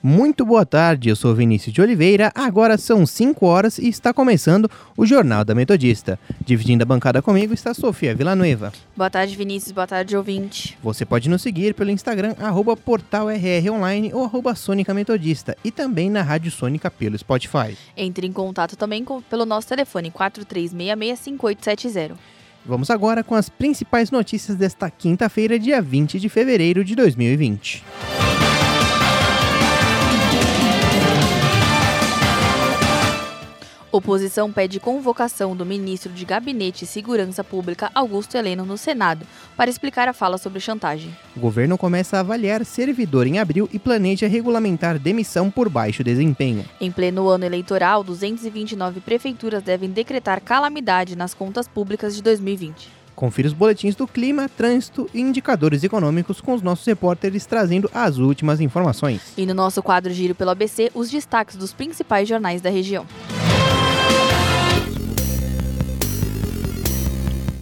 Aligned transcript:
Muito 0.00 0.46
boa 0.46 0.64
tarde, 0.64 1.08
eu 1.08 1.16
sou 1.16 1.34
Vinícius 1.34 1.74
de 1.74 1.82
Oliveira. 1.82 2.30
Agora 2.32 2.78
são 2.78 3.04
5 3.04 3.44
horas 3.44 3.78
e 3.78 3.88
está 3.88 4.14
começando 4.14 4.70
o 4.96 5.04
Jornal 5.04 5.44
da 5.44 5.56
Metodista. 5.56 6.16
Dividindo 6.44 6.84
a 6.84 6.86
bancada 6.86 7.20
comigo 7.20 7.52
está 7.52 7.74
Sofia 7.74 8.14
Villanueva. 8.14 8.72
Boa 8.96 9.10
tarde, 9.10 9.34
Vinícius. 9.34 9.72
Boa 9.72 9.88
tarde, 9.88 10.16
ouvinte. 10.16 10.78
Você 10.84 11.04
pode 11.04 11.28
nos 11.28 11.42
seguir 11.42 11.74
pelo 11.74 11.90
Instagram, 11.90 12.36
arroba 12.38 12.76
portalrronline 12.76 14.14
ou 14.14 14.24
arroba 14.24 14.54
Sônica 14.54 14.94
Metodista 14.94 15.56
e 15.64 15.72
também 15.72 16.08
na 16.08 16.22
Rádio 16.22 16.52
Sônica 16.52 16.88
pelo 16.88 17.18
Spotify. 17.18 17.76
Entre 17.96 18.24
em 18.24 18.32
contato 18.32 18.76
também 18.76 19.02
com, 19.02 19.20
pelo 19.20 19.44
nosso 19.44 19.66
telefone 19.66 20.12
43665870. 20.12 22.12
Vamos 22.64 22.88
agora 22.88 23.24
com 23.24 23.34
as 23.34 23.48
principais 23.48 24.12
notícias 24.12 24.56
desta 24.56 24.88
quinta-feira, 24.90 25.58
dia 25.58 25.82
20 25.82 26.20
de 26.20 26.28
fevereiro 26.28 26.84
de 26.84 26.94
2020. 26.94 27.82
Oposição 33.90 34.52
pede 34.52 34.78
convocação 34.78 35.56
do 35.56 35.64
ministro 35.64 36.12
de 36.12 36.22
Gabinete 36.26 36.84
e 36.84 36.86
Segurança 36.86 37.42
Pública, 37.42 37.90
Augusto 37.94 38.36
Heleno, 38.36 38.66
no 38.66 38.76
Senado, 38.76 39.26
para 39.56 39.70
explicar 39.70 40.06
a 40.06 40.12
fala 40.12 40.36
sobre 40.36 40.60
chantagem. 40.60 41.16
O 41.34 41.40
governo 41.40 41.78
começa 41.78 42.18
a 42.18 42.20
avaliar 42.20 42.66
servidor 42.66 43.26
em 43.26 43.38
abril 43.38 43.66
e 43.72 43.78
planeja 43.78 44.28
regulamentar 44.28 44.98
demissão 44.98 45.50
por 45.50 45.70
baixo 45.70 46.04
desempenho. 46.04 46.66
Em 46.78 46.92
pleno 46.92 47.28
ano 47.28 47.46
eleitoral, 47.46 48.04
229 48.04 49.00
prefeituras 49.00 49.62
devem 49.62 49.88
decretar 49.88 50.42
calamidade 50.42 51.16
nas 51.16 51.32
contas 51.32 51.66
públicas 51.66 52.14
de 52.14 52.22
2020. 52.22 52.98
Confira 53.16 53.48
os 53.48 53.54
boletins 53.54 53.96
do 53.96 54.06
clima, 54.06 54.50
trânsito 54.50 55.08
e 55.14 55.20
indicadores 55.20 55.82
econômicos 55.82 56.42
com 56.42 56.52
os 56.52 56.62
nossos 56.62 56.86
repórteres 56.86 57.46
trazendo 57.46 57.90
as 57.92 58.18
últimas 58.18 58.60
informações. 58.60 59.32
E 59.36 59.46
no 59.46 59.54
nosso 59.54 59.82
quadro 59.82 60.12
Giro 60.12 60.34
pelo 60.34 60.50
ABC, 60.50 60.90
os 60.94 61.10
destaques 61.10 61.56
dos 61.56 61.72
principais 61.72 62.28
jornais 62.28 62.60
da 62.60 62.70
região. 62.70 63.06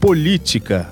Política. 0.07 0.89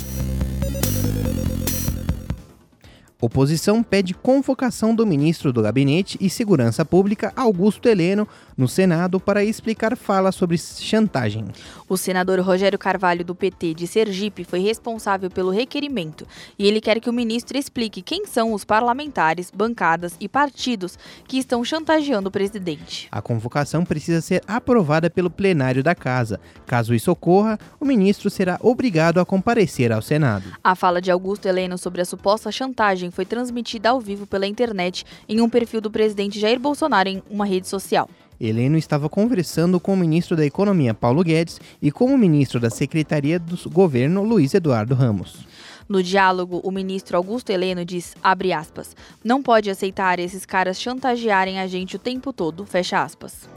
Oposição 3.25 3.83
pede 3.83 4.12
convocação 4.12 4.94
do 4.94 5.06
ministro 5.06 5.50
do 5.50 5.62
Gabinete 5.62 6.19
e 6.20 6.28
Segurança 6.28 6.84
Pública, 6.84 7.33
Augusto 7.34 7.89
Heleno, 7.89 8.28
no 8.55 8.69
Senado 8.69 9.19
para 9.19 9.42
explicar 9.42 9.97
fala 9.97 10.31
sobre 10.31 10.58
chantagem. 10.58 11.47
O 11.89 11.97
senador 11.97 12.39
Rogério 12.41 12.78
Carvalho, 12.78 13.25
do 13.25 13.34
PT 13.34 13.72
de 13.72 13.86
Sergipe, 13.86 14.44
foi 14.44 14.61
responsável 14.61 15.31
pelo 15.31 15.50
requerimento 15.50 16.27
e 16.58 16.66
ele 16.66 16.83
quer 16.83 17.00
que 17.00 17.08
o 17.08 17.14
ministro 17.14 17.56
explique 17.56 18.03
quem 18.03 18.27
são 18.27 18.53
os 18.53 18.62
parlamentares, 18.62 19.50
bancadas 19.50 20.16
e 20.20 20.28
partidos 20.28 20.98
que 21.27 21.38
estão 21.38 21.64
chantageando 21.64 22.28
o 22.28 22.33
presidente. 22.33 23.09
A 23.11 23.22
convocação 23.22 23.86
precisa 23.86 24.20
ser 24.20 24.42
aprovada 24.47 25.09
pelo 25.09 25.31
plenário 25.31 25.83
da 25.83 25.94
Casa. 25.94 26.38
Caso 26.66 26.94
isso 26.94 27.11
ocorra, 27.11 27.59
o 27.81 27.86
ministro 27.86 28.28
será 28.28 28.59
obrigado 28.61 29.19
a 29.19 29.25
comparecer 29.25 29.92
ao 29.92 30.03
Senado. 30.03 30.44
A 30.62 30.75
fala 30.75 31.00
de 31.00 31.11
Augusto 31.11 31.47
Heleno 31.47 31.78
sobre 31.78 32.03
a 32.03 32.05
suposta 32.05 32.53
chantagem 32.53 33.11
foi 33.15 33.25
transmitida 33.25 33.91
ao 33.91 34.01
vivo 34.01 34.27
pela 34.27 34.47
internet 34.47 35.05
em 35.29 35.41
um 35.41 35.48
perfil 35.48 35.81
do 35.81 35.91
presidente 35.91 36.39
Jair 36.39 36.61
Bolsonaro 36.61 37.09
em 37.09 37.22
uma 37.31 37.47
rede 37.47 37.69
social. 37.69 38.11
Heleno 38.41 38.77
estava 38.77 39.09
conversando 39.09 39.78
com 39.78 39.94
o 39.94 39.97
ministro 39.97 40.37
da 40.37 40.44
Economia, 40.44 40.93
Paulo 40.93 41.22
Guedes, 41.22 41.61
e 41.81 41.91
com 41.91 42.12
o 42.12 42.19
ministro 42.19 42.59
da 42.59 42.69
Secretaria 42.69 43.38
do 43.38 43.56
Governo, 43.71 44.22
Luiz 44.22 44.53
Eduardo 44.53 44.94
Ramos. 44.94 45.47
No 45.88 46.03
diálogo, 46.03 46.61
o 46.65 46.71
ministro 46.71 47.16
Augusto 47.16 47.50
Heleno 47.50 47.84
diz, 47.84 48.16
abre 48.22 48.53
aspas, 48.53 48.97
não 49.22 49.43
pode 49.43 49.71
aceitar 49.71 50.19
esses 50.19 50.44
caras 50.44 50.81
chantagearem 50.81 51.61
a 51.61 51.67
gente 51.67 51.97
o 51.97 51.99
tempo 51.99 52.33
todo, 52.33 52.65
fecha 52.65 53.03
aspas. 53.03 53.49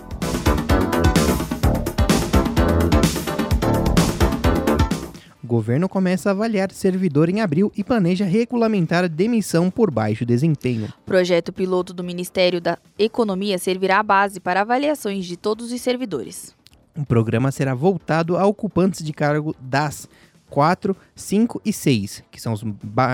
Governo 5.57 5.89
começa 5.89 6.29
a 6.29 6.33
avaliar 6.33 6.71
servidor 6.71 7.29
em 7.29 7.41
abril 7.41 7.71
e 7.75 7.83
planeja 7.83 8.25
regulamentar 8.25 9.09
demissão 9.09 9.71
por 9.71 9.89
baixo 9.89 10.23
desempenho. 10.23 10.93
Projeto 11.03 11.51
piloto 11.51 11.95
do 11.95 12.03
Ministério 12.03 12.61
da 12.61 12.77
Economia 12.97 13.57
servirá 13.57 13.97
a 13.97 14.03
base 14.03 14.39
para 14.39 14.61
avaliações 14.61 15.25
de 15.25 15.35
todos 15.35 15.71
os 15.71 15.81
servidores. 15.81 16.55
O 16.95 17.03
programa 17.03 17.51
será 17.51 17.73
voltado 17.73 18.37
a 18.37 18.45
ocupantes 18.45 19.03
de 19.03 19.11
cargo 19.11 19.55
das 19.59 20.07
4, 20.49 20.95
5 21.15 21.61
e 21.63 21.73
6, 21.73 22.23
que 22.31 22.41
são 22.41 22.53
os 22.53 22.63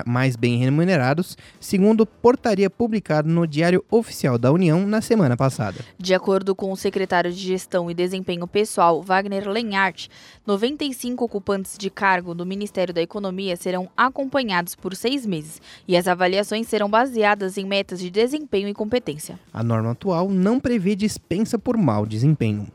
mais 0.05 0.35
bem 0.35 0.57
remunerados, 0.57 1.37
segundo 1.59 2.05
portaria 2.05 2.69
publicada 2.69 3.27
no 3.27 3.47
Diário 3.47 3.83
Oficial 3.89 4.37
da 4.37 4.51
União 4.51 4.85
na 4.85 5.01
semana 5.01 5.35
passada. 5.35 5.83
De 5.97 6.13
acordo 6.13 6.55
com 6.55 6.71
o 6.71 6.77
secretário 6.77 7.31
de 7.31 7.39
Gestão 7.39 7.89
e 7.89 7.93
Desempenho 7.93 8.47
Pessoal, 8.47 9.01
Wagner 9.01 9.49
Lenhart, 9.49 10.07
95 10.45 11.25
ocupantes 11.25 11.77
de 11.77 11.89
cargo 11.89 12.33
do 12.35 12.45
Ministério 12.45 12.93
da 12.93 13.01
Economia 13.01 13.55
serão 13.55 13.89
acompanhados 13.95 14.75
por 14.75 14.95
seis 14.95 15.25
meses 15.25 15.61
e 15.87 15.97
as 15.97 16.07
avaliações 16.07 16.67
serão 16.67 16.89
baseadas 16.89 17.57
em 17.57 17.65
metas 17.65 17.99
de 17.99 18.09
desempenho 18.09 18.67
e 18.67 18.73
competência. 18.73 19.39
A 19.53 19.63
norma 19.63 19.91
atual 19.91 20.29
não 20.29 20.59
prevê 20.59 20.95
dispensa 20.95 21.57
por 21.57 21.77
mau 21.77 22.05
desempenho. 22.05 22.67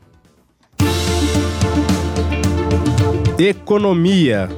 Economia. 3.39 4.49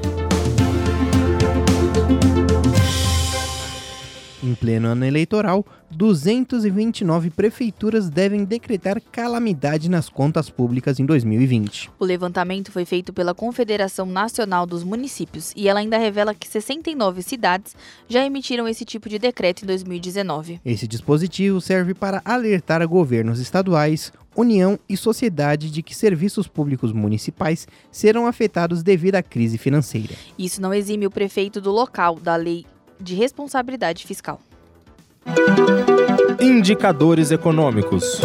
Em 4.52 4.56
pleno 4.56 4.90
ano 4.90 5.06
eleitoral, 5.06 5.66
229 5.92 7.30
prefeituras 7.30 8.10
devem 8.10 8.44
decretar 8.44 9.02
calamidade 9.10 9.90
nas 9.90 10.10
contas 10.10 10.50
públicas 10.50 11.00
em 11.00 11.06
2020. 11.06 11.90
O 11.98 12.04
levantamento 12.04 12.70
foi 12.70 12.84
feito 12.84 13.14
pela 13.14 13.34
Confederação 13.34 14.06
Nacional 14.06 14.66
dos 14.66 14.84
Municípios 14.84 15.54
e 15.56 15.70
ela 15.70 15.80
ainda 15.80 15.98
revela 15.98 16.36
que 16.36 16.46
69 16.46 17.22
cidades 17.22 17.78
já 18.10 18.26
emitiram 18.26 18.68
esse 18.68 18.84
tipo 18.84 19.08
de 19.08 19.18
decreto 19.18 19.64
em 19.64 19.68
2019. 19.68 20.60
Esse 20.66 20.86
dispositivo 20.86 21.62
serve 21.62 21.94
para 21.94 22.22
alertar 22.26 22.82
a 22.82 22.86
governos 22.86 23.40
estaduais, 23.40 24.12
União 24.34 24.80
e 24.88 24.96
sociedade 24.96 25.70
de 25.70 25.84
que 25.84 25.94
serviços 25.94 26.48
públicos 26.48 26.94
municipais 26.94 27.68
serão 27.92 28.26
afetados 28.26 28.82
devido 28.82 29.16
à 29.16 29.22
crise 29.22 29.58
financeira. 29.58 30.14
Isso 30.40 30.62
não 30.62 30.74
exime 30.74 31.06
o 31.06 31.12
prefeito 31.12 31.60
do 31.60 31.70
local 31.70 32.16
da 32.16 32.38
lei 32.38 32.66
de 33.02 33.16
responsabilidade 33.16 34.06
fiscal. 34.06 34.40
Indicadores 36.40 37.32
econômicos. 37.32 38.22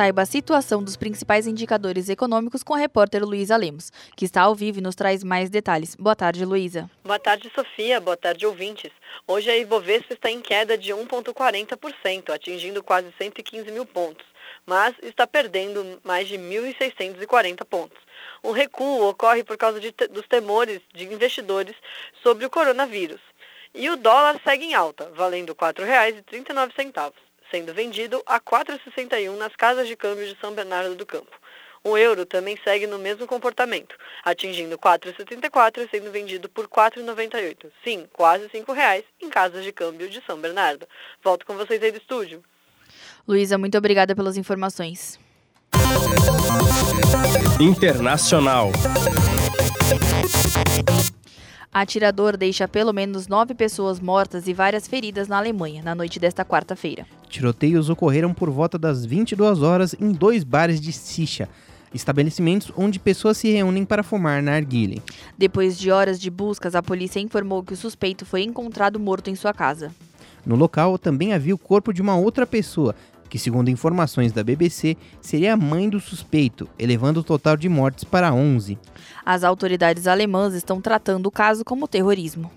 Saiba 0.00 0.22
a 0.22 0.24
situação 0.24 0.82
dos 0.82 0.96
principais 0.96 1.46
indicadores 1.46 2.08
econômicos 2.08 2.62
com 2.62 2.72
a 2.72 2.78
repórter 2.78 3.22
Luísa 3.22 3.54
Lemos, 3.54 3.90
que 4.16 4.24
está 4.24 4.40
ao 4.40 4.54
vivo 4.54 4.78
e 4.78 4.80
nos 4.80 4.94
traz 4.94 5.22
mais 5.22 5.50
detalhes. 5.50 5.94
Boa 5.94 6.16
tarde, 6.16 6.42
Luísa. 6.42 6.88
Boa 7.04 7.18
tarde, 7.18 7.52
Sofia. 7.54 8.00
Boa 8.00 8.16
tarde, 8.16 8.46
ouvintes. 8.46 8.90
Hoje 9.26 9.50
a 9.50 9.58
Ibovespa 9.58 10.14
está 10.14 10.30
em 10.30 10.40
queda 10.40 10.78
de 10.78 10.90
1,40%, 10.90 12.30
atingindo 12.30 12.82
quase 12.82 13.12
115 13.18 13.70
mil 13.70 13.84
pontos, 13.84 14.24
mas 14.70 14.94
está 15.02 15.26
perdendo 15.26 16.00
mais 16.04 16.28
de 16.28 16.38
1.640 16.38 17.64
pontos. 17.64 17.98
O 18.40 18.52
recuo 18.52 19.08
ocorre 19.08 19.42
por 19.42 19.56
causa 19.56 19.80
de, 19.80 19.90
dos 19.90 20.28
temores 20.28 20.80
de 20.94 21.12
investidores 21.12 21.74
sobre 22.22 22.46
o 22.46 22.50
coronavírus. 22.50 23.20
E 23.74 23.90
o 23.90 23.96
dólar 23.96 24.40
segue 24.44 24.66
em 24.66 24.74
alta, 24.74 25.10
valendo 25.10 25.56
R$ 25.60 25.72
4,39 25.72 27.12
sendo 27.50 27.74
vendido 27.74 28.22
a 28.24 28.38
4,61 28.38 29.36
nas 29.36 29.56
casas 29.56 29.88
de 29.88 29.96
câmbio 29.96 30.24
de 30.24 30.40
São 30.40 30.52
Bernardo 30.52 30.94
do 30.94 31.04
Campo. 31.04 31.36
O 31.82 31.98
euro 31.98 32.24
também 32.24 32.56
segue 32.62 32.86
no 32.86 32.96
mesmo 32.96 33.26
comportamento, 33.26 33.96
atingindo 34.22 34.78
4,74 34.78 35.78
e 35.78 35.88
sendo 35.88 36.12
vendido 36.12 36.48
por 36.48 36.68
4,98. 36.68 37.72
Sim, 37.82 38.08
quase 38.12 38.46
R$ 38.46 38.64
reais 38.72 39.04
em 39.20 39.28
casas 39.28 39.64
de 39.64 39.72
câmbio 39.72 40.08
de 40.08 40.22
São 40.24 40.38
Bernardo. 40.38 40.86
Volto 41.24 41.44
com 41.44 41.56
vocês 41.56 41.82
aí 41.82 41.90
do 41.90 41.98
estúdio. 41.98 42.44
Luísa, 43.30 43.56
muito 43.56 43.78
obrigada 43.78 44.12
pelas 44.12 44.36
informações. 44.36 45.16
Internacional. 47.60 48.72
Atirador 51.72 52.36
deixa 52.36 52.66
pelo 52.66 52.92
menos 52.92 53.28
nove 53.28 53.54
pessoas 53.54 54.00
mortas 54.00 54.48
e 54.48 54.52
várias 54.52 54.88
feridas 54.88 55.28
na 55.28 55.38
Alemanha 55.38 55.80
na 55.80 55.94
noite 55.94 56.18
desta 56.18 56.44
quarta-feira. 56.44 57.06
Tiroteios 57.28 57.88
ocorreram 57.88 58.34
por 58.34 58.50
volta 58.50 58.76
das 58.76 59.06
22 59.06 59.62
horas 59.62 59.94
em 60.00 60.10
dois 60.10 60.42
bares 60.42 60.80
de 60.80 60.92
Sicha. 60.92 61.48
estabelecimentos 61.94 62.72
onde 62.76 62.98
pessoas 62.98 63.36
se 63.36 63.48
reúnem 63.48 63.84
para 63.84 64.02
fumar 64.02 64.42
narguile. 64.42 65.00
Depois 65.38 65.78
de 65.78 65.92
horas 65.92 66.20
de 66.20 66.30
buscas, 66.30 66.74
a 66.74 66.82
polícia 66.82 67.20
informou 67.20 67.62
que 67.62 67.74
o 67.74 67.76
suspeito 67.76 68.26
foi 68.26 68.42
encontrado 68.42 68.98
morto 68.98 69.30
em 69.30 69.36
sua 69.36 69.54
casa. 69.54 69.92
No 70.44 70.56
local 70.56 70.98
também 70.98 71.32
havia 71.32 71.54
o 71.54 71.58
corpo 71.58 71.92
de 71.92 72.00
uma 72.00 72.16
outra 72.16 72.46
pessoa, 72.46 72.94
que, 73.30 73.38
segundo 73.38 73.70
informações 73.70 74.32
da 74.32 74.42
BBC, 74.42 74.96
seria 75.20 75.54
a 75.54 75.56
mãe 75.56 75.88
do 75.88 76.00
suspeito, 76.00 76.68
elevando 76.78 77.20
o 77.20 77.24
total 77.24 77.56
de 77.56 77.68
mortes 77.68 78.04
para 78.04 78.34
11. 78.34 78.76
As 79.24 79.44
autoridades 79.44 80.08
alemãs 80.08 80.52
estão 80.52 80.80
tratando 80.80 81.26
o 81.26 81.30
caso 81.30 81.64
como 81.64 81.88
terrorismo. 81.88 82.50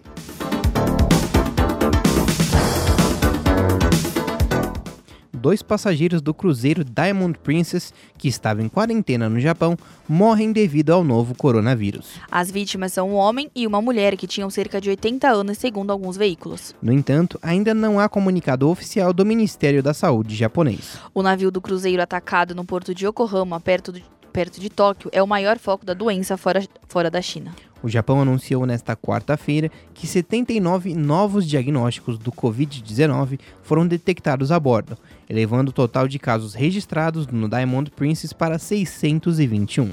Dois 5.43 5.61
passageiros 5.61 6.21
do 6.21 6.33
cruzeiro 6.33 6.85
Diamond 6.85 7.37
Princess, 7.37 7.93
que 8.17 8.29
estava 8.29 8.63
em 8.63 8.69
quarentena 8.69 9.27
no 9.27 9.41
Japão, 9.41 9.77
morrem 10.07 10.53
devido 10.53 10.91
ao 10.91 11.03
novo 11.03 11.35
coronavírus. 11.35 12.11
As 12.31 12.49
vítimas 12.49 12.93
são 12.93 13.09
um 13.09 13.15
homem 13.15 13.51
e 13.53 13.67
uma 13.67 13.81
mulher 13.81 14.15
que 14.15 14.25
tinham 14.25 14.49
cerca 14.49 14.79
de 14.79 14.89
80 14.89 15.27
anos, 15.27 15.57
segundo 15.57 15.91
alguns 15.91 16.15
veículos. 16.15 16.73
No 16.81 16.93
entanto, 16.93 17.37
ainda 17.41 17.73
não 17.73 17.99
há 17.99 18.07
comunicado 18.07 18.69
oficial 18.69 19.11
do 19.11 19.25
Ministério 19.25 19.83
da 19.83 19.93
Saúde 19.93 20.33
japonês. 20.33 20.97
O 21.13 21.21
navio 21.21 21.51
do 21.51 21.59
cruzeiro 21.59 22.01
atacado 22.01 22.55
no 22.55 22.63
porto 22.63 22.95
de 22.95 23.05
Yokohama, 23.05 23.59
perto 23.59 23.91
de, 23.91 24.01
perto 24.33 24.59
de 24.59 24.69
Tóquio, 24.69 25.11
é 25.13 25.21
o 25.21 25.27
maior 25.27 25.59
foco 25.59 25.85
da 25.85 25.93
doença 25.93 26.35
fora, 26.35 26.67
fora 26.87 27.11
da 27.11 27.21
China. 27.21 27.53
O 27.83 27.89
Japão 27.89 28.21
anunciou 28.21 28.65
nesta 28.65 28.95
quarta-feira 28.95 29.69
que 29.93 30.07
79 30.07 30.95
novos 30.95 31.45
diagnósticos 31.45 32.17
do 32.17 32.31
Covid-19 32.31 33.39
foram 33.61 33.85
detectados 33.85 34.51
a 34.51 34.59
bordo, 34.59 34.97
elevando 35.29 35.69
o 35.69 35.73
total 35.73 36.07
de 36.07 36.17
casos 36.17 36.53
registrados 36.53 37.27
no 37.27 37.47
Diamond 37.47 37.91
Princess 37.91 38.33
para 38.33 38.57
621. 38.57 39.91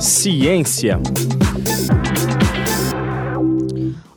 Ciência. 0.00 1.00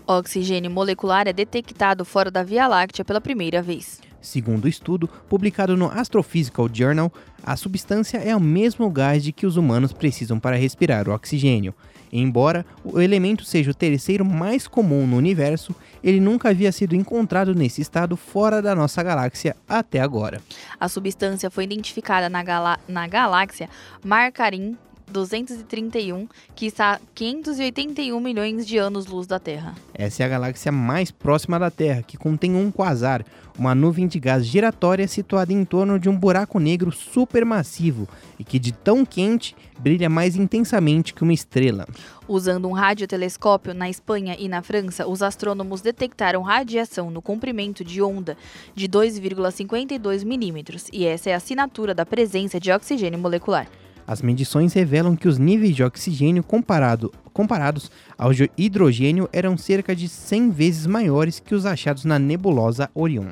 Oxigênio 0.08 0.70
molecular 0.70 1.28
é 1.28 1.34
detectado 1.34 2.06
fora 2.06 2.30
da 2.30 2.44
Via 2.44 2.68
Láctea 2.68 3.04
pela 3.04 3.20
primeira 3.20 3.62
vez. 3.62 4.02
Segundo 4.22 4.66
o 4.66 4.68
estudo, 4.68 5.08
publicado 5.30 5.78
no 5.78 5.86
Astrophysical 5.86 6.68
Journal, 6.72 7.12
a 7.44 7.56
substância 7.56 8.18
é 8.18 8.36
o 8.36 8.40
mesmo 8.40 8.90
gás 8.90 9.24
de 9.24 9.32
que 9.32 9.46
os 9.46 9.56
humanos 9.56 9.94
precisam 9.94 10.40
para 10.40 10.56
respirar 10.56 11.08
o 11.08 11.14
oxigênio. 11.14 11.76
Embora 12.12 12.66
o 12.84 13.00
elemento 13.00 13.44
seja 13.44 13.72
o 13.72 13.74
terceiro 13.74 14.24
mais 14.24 14.68
comum 14.68 15.06
no 15.06 15.18
universo, 15.18 15.76
ele 16.04 16.20
nunca 16.20 16.50
havia 16.50 16.72
sido 16.72 16.96
encontrado 16.96 17.54
nesse 17.54 17.82
estado 17.82 18.16
fora 18.16 18.62
da 18.62 18.74
nossa 18.74 19.04
galáxia 19.04 19.56
até 19.68 20.00
agora. 20.00 20.42
A 20.80 20.88
substância 20.88 21.50
foi 21.50 21.64
identificada 21.64 22.30
na, 22.30 22.44
galá 22.44 22.80
na 22.88 23.08
galáxia 23.08 23.70
Marcarim 24.04 24.78
231, 25.08 26.28
que 26.56 26.66
está 26.66 26.94
a 26.94 27.00
581 27.14 28.20
milhões 28.20 28.66
de 28.66 28.78
anos-luz 28.78 29.28
da 29.28 29.40
Terra. 29.40 29.76
Essa 29.94 30.24
é 30.24 30.26
a 30.26 30.30
galáxia 30.30 30.72
mais 30.72 31.12
próxima 31.12 31.60
da 31.60 31.72
Terra, 31.72 32.04
que 32.04 32.18
contém 32.18 32.56
um 32.56 32.72
quasar, 32.72 33.26
uma 33.58 33.74
nuvem 33.74 34.08
de 34.08 34.20
gás 34.20 34.46
giratória 34.46 35.08
situada 35.08 35.54
em 35.54 35.64
torno 35.64 35.98
de 35.98 36.10
um 36.10 36.18
buraco 36.18 36.60
negro 36.60 36.92
supermassivo 36.92 38.08
e 38.38 38.44
que, 38.44 38.60
de 38.60 38.72
tão 38.72 39.06
quente, 39.06 39.56
brilha 39.80 40.10
mais 40.10 40.36
intensamente 40.36 41.14
que 41.14 41.24
uma 41.24 41.34
estrela. 41.34 41.88
Usando 42.28 42.68
um 42.68 42.74
radiotelescópio 42.74 43.74
na 43.74 43.90
Espanha 43.90 44.36
e 44.38 44.50
na 44.50 44.62
França, 44.62 45.08
os 45.08 45.22
astrônomos 45.22 45.82
detectaram 45.82 46.42
radiação 46.42 47.10
no 47.10 47.22
comprimento 47.22 47.84
de 47.84 48.02
onda 48.02 48.38
de 48.74 48.90
2,52 48.90 50.26
milímetros, 50.26 50.88
e 50.92 51.06
essa 51.06 51.30
é 51.30 51.34
a 51.34 51.38
assinatura 51.38 51.94
da 51.94 52.06
presença 52.06 52.60
de 52.60 52.72
oxigênio 52.72 53.20
molecular. 53.20 53.68
As 54.08 54.22
medições 54.22 54.72
revelam 54.74 55.16
que 55.16 55.28
os 55.28 55.40
níveis 55.40 55.76
de 55.76 55.84
oxigênio 55.84 56.44
comparado, 56.44 57.12
comparados 57.34 57.90
ao 58.16 58.30
hidrogênio 58.56 59.28
eram 59.34 59.58
cerca 59.58 59.96
de 59.96 60.08
100 60.08 60.52
vezes 60.52 60.86
maiores 60.86 61.40
que 61.40 61.56
os 61.56 61.66
achados 61.66 62.06
na 62.06 62.20
nebulosa 62.20 62.90
Orion. 62.94 63.32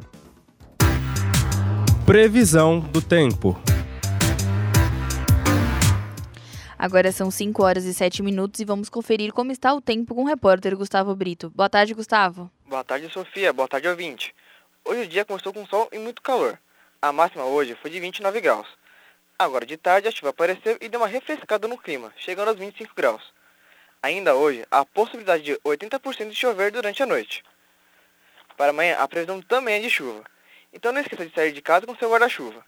Previsão 2.07 2.79
do 2.79 3.01
tempo. 3.01 3.55
Agora 6.77 7.11
são 7.11 7.29
5 7.29 7.63
horas 7.63 7.85
e 7.85 7.93
7 7.93 8.23
minutos 8.23 8.59
e 8.59 8.65
vamos 8.65 8.89
conferir 8.89 9.31
como 9.31 9.51
está 9.51 9.73
o 9.73 9.79
tempo 9.79 10.15
com 10.15 10.23
o 10.23 10.27
repórter 10.27 10.75
Gustavo 10.75 11.15
Brito. 11.15 11.51
Boa 11.55 11.69
tarde, 11.69 11.93
Gustavo. 11.93 12.51
Boa 12.67 12.83
tarde, 12.83 13.09
Sofia. 13.13 13.53
Boa 13.53 13.67
tarde, 13.67 13.87
ouvinte. 13.87 14.33
Hoje 14.83 15.03
o 15.03 15.07
dia 15.07 15.23
começou 15.23 15.53
com 15.53 15.65
sol 15.67 15.87
e 15.93 15.99
muito 15.99 16.21
calor. 16.21 16.59
A 17.01 17.13
máxima 17.13 17.45
hoje 17.45 17.77
foi 17.81 17.91
de 17.91 17.99
29 17.99 18.41
graus. 18.41 18.67
Agora 19.37 19.65
de 19.65 19.77
tarde 19.77 20.07
a 20.07 20.11
chuva 20.11 20.29
apareceu 20.29 20.77
e 20.79 20.87
deu 20.87 20.99
uma 20.99 21.07
refrescada 21.07 21.67
no 21.67 21.77
clima, 21.77 22.13
chegando 22.17 22.49
aos 22.49 22.57
25 22.57 22.93
graus. 22.95 23.33
Ainda 24.01 24.35
hoje, 24.35 24.65
há 24.69 24.79
a 24.79 24.85
possibilidade 24.85 25.43
de 25.43 25.53
80% 25.65 26.29
de 26.29 26.35
chover 26.35 26.71
durante 26.71 27.01
a 27.01 27.05
noite. 27.05 27.43
Para 28.57 28.71
amanhã, 28.71 28.97
a 28.99 29.07
previsão 29.07 29.41
também 29.41 29.75
é 29.75 29.79
de 29.79 29.89
chuva. 29.89 30.23
Então 30.73 30.91
não 30.91 31.01
esqueça 31.01 31.25
de 31.25 31.33
sair 31.33 31.51
de 31.51 31.61
casa 31.61 31.85
com 31.85 31.95
seu 31.95 32.09
guarda-chuva. 32.09 32.63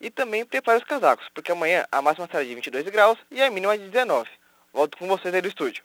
E 0.00 0.10
também 0.10 0.44
prepare 0.44 0.78
os 0.78 0.84
casacos, 0.84 1.28
porque 1.34 1.52
amanhã 1.52 1.84
a 1.92 2.00
máxima 2.00 2.26
será 2.26 2.42
de 2.42 2.54
22 2.54 2.88
graus 2.88 3.18
e 3.30 3.40
a 3.42 3.50
mínima 3.50 3.76
de 3.76 3.88
19. 3.88 4.28
Volto 4.72 4.96
com 4.98 5.06
vocês 5.06 5.34
aí 5.34 5.40
do 5.40 5.48
estúdio. 5.48 5.84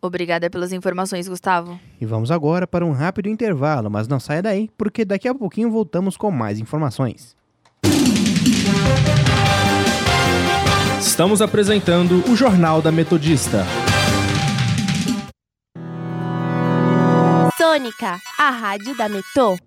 Obrigada 0.00 0.50
pelas 0.50 0.72
informações, 0.72 1.26
Gustavo. 1.26 1.80
E 2.00 2.06
vamos 2.06 2.30
agora 2.30 2.66
para 2.66 2.84
um 2.84 2.92
rápido 2.92 3.28
intervalo, 3.28 3.90
mas 3.90 4.06
não 4.06 4.20
saia 4.20 4.42
daí, 4.42 4.70
porque 4.76 5.04
daqui 5.04 5.26
a 5.26 5.34
pouquinho 5.34 5.70
voltamos 5.70 6.16
com 6.16 6.30
mais 6.30 6.60
informações. 6.60 7.34
Estamos 11.00 11.42
apresentando 11.42 12.24
o 12.30 12.34
Jornal 12.34 12.80
da 12.80 12.90
Metodista. 12.90 13.66
Sônica, 17.56 18.18
a 18.38 18.50
rádio 18.50 18.96
da 18.96 19.08
Metô. 19.08 19.58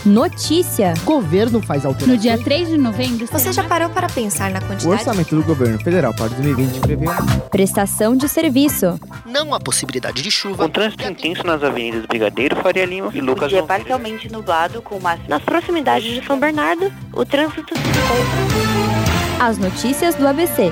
Notícia. 0.07 0.95
Governo 1.03 1.61
faz 1.61 1.85
alterações. 1.85 2.17
No 2.17 2.23
dia 2.23 2.39
3 2.39 2.69
de 2.69 2.79
novembro. 2.79 3.27
Você 3.27 3.53
já 3.53 3.65
parou 3.65 3.91
para 3.91 4.07
pensar 4.07 4.53
na 4.53 4.61
quantidade? 4.61 4.87
O 4.87 4.91
orçamento 4.91 5.35
do 5.35 5.43
governo 5.43 5.81
federal 5.81 6.15
para 6.15 6.29
2020 6.29 6.79
prevê. 6.79 7.07
Prestação 7.51 8.17
de 8.17 8.29
serviço. 8.29 9.01
Não 9.27 9.53
há 9.53 9.59
possibilidade 9.59 10.23
de 10.23 10.31
chuva. 10.31 10.63
Com 10.63 10.71
trânsito 10.71 11.03
intenso 11.03 11.45
nas 11.45 11.61
avenidas 11.61 12.07
Brigadeiro, 12.07 12.55
Faria 12.63 12.85
Lima 12.85 13.11
e 13.13 13.21
Lucas. 13.21 13.47
O 13.47 13.49
dia 13.49 13.65
parcialmente 13.65 14.31
nublado 14.31 14.81
com 14.81 15.01
máximo. 15.01 15.29
Nas 15.29 15.43
proximidades 15.43 16.15
de 16.15 16.25
São 16.25 16.39
Bernardo, 16.39 16.93
o 17.13 17.25
trânsito 17.25 17.75
se 17.75 17.81
encontra. 17.81 19.45
As 19.45 19.59
notícias 19.59 20.15
do 20.15 20.29
ABC 20.29 20.71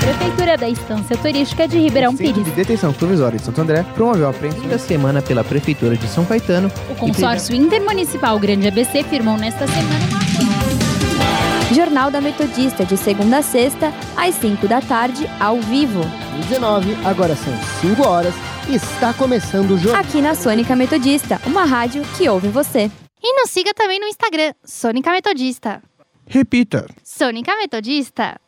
Prefeitura 0.00 0.56
da 0.56 0.68
Estância 0.68 1.16
Turística 1.16 1.68
de 1.68 1.78
Ribeirão 1.78 2.12
o 2.12 2.16
Centro 2.16 2.34
Pires. 2.34 2.48
de 2.48 2.52
Detenção 2.52 2.92
Provisória 2.92 3.38
de 3.38 3.44
Santo 3.44 3.60
André 3.60 3.84
promoveu 3.94 4.26
a 4.26 4.30
apreensão 4.30 4.66
da 4.68 4.78
semana 4.78 5.20
pela 5.20 5.44
Prefeitura 5.44 5.96
de 5.96 6.08
São 6.08 6.24
Caetano. 6.24 6.70
O 6.88 6.94
consórcio 6.94 7.54
intermunicipal 7.54 8.38
Grande 8.38 8.68
ABC 8.68 9.02
firmou 9.04 9.36
nesta 9.36 9.66
semana 9.66 10.06
uma 10.40 11.74
Jornal 11.74 12.10
da 12.10 12.20
Metodista, 12.20 12.84
de 12.84 12.96
segunda 12.96 13.38
a 13.38 13.42
sexta, 13.42 13.92
às 14.16 14.34
5 14.36 14.66
da 14.66 14.80
tarde, 14.80 15.28
ao 15.38 15.60
vivo. 15.60 16.00
19, 16.48 16.96
agora 17.04 17.36
são 17.36 17.52
5 17.82 18.08
horas, 18.08 18.34
e 18.68 18.74
está 18.76 19.12
começando 19.12 19.72
o 19.72 19.78
jornal. 19.78 20.00
Aqui 20.00 20.22
na 20.22 20.34
Sônica 20.34 20.74
Metodista, 20.74 21.40
uma 21.46 21.64
rádio 21.64 22.02
que 22.16 22.28
ouve 22.28 22.48
você. 22.48 22.90
E 23.22 23.40
nos 23.40 23.50
siga 23.50 23.74
também 23.74 24.00
no 24.00 24.06
Instagram, 24.06 24.54
Sônica 24.64 25.10
Metodista. 25.10 25.82
Repita. 26.26 26.86
Sônica 27.04 27.54
Metodista. 27.56 28.40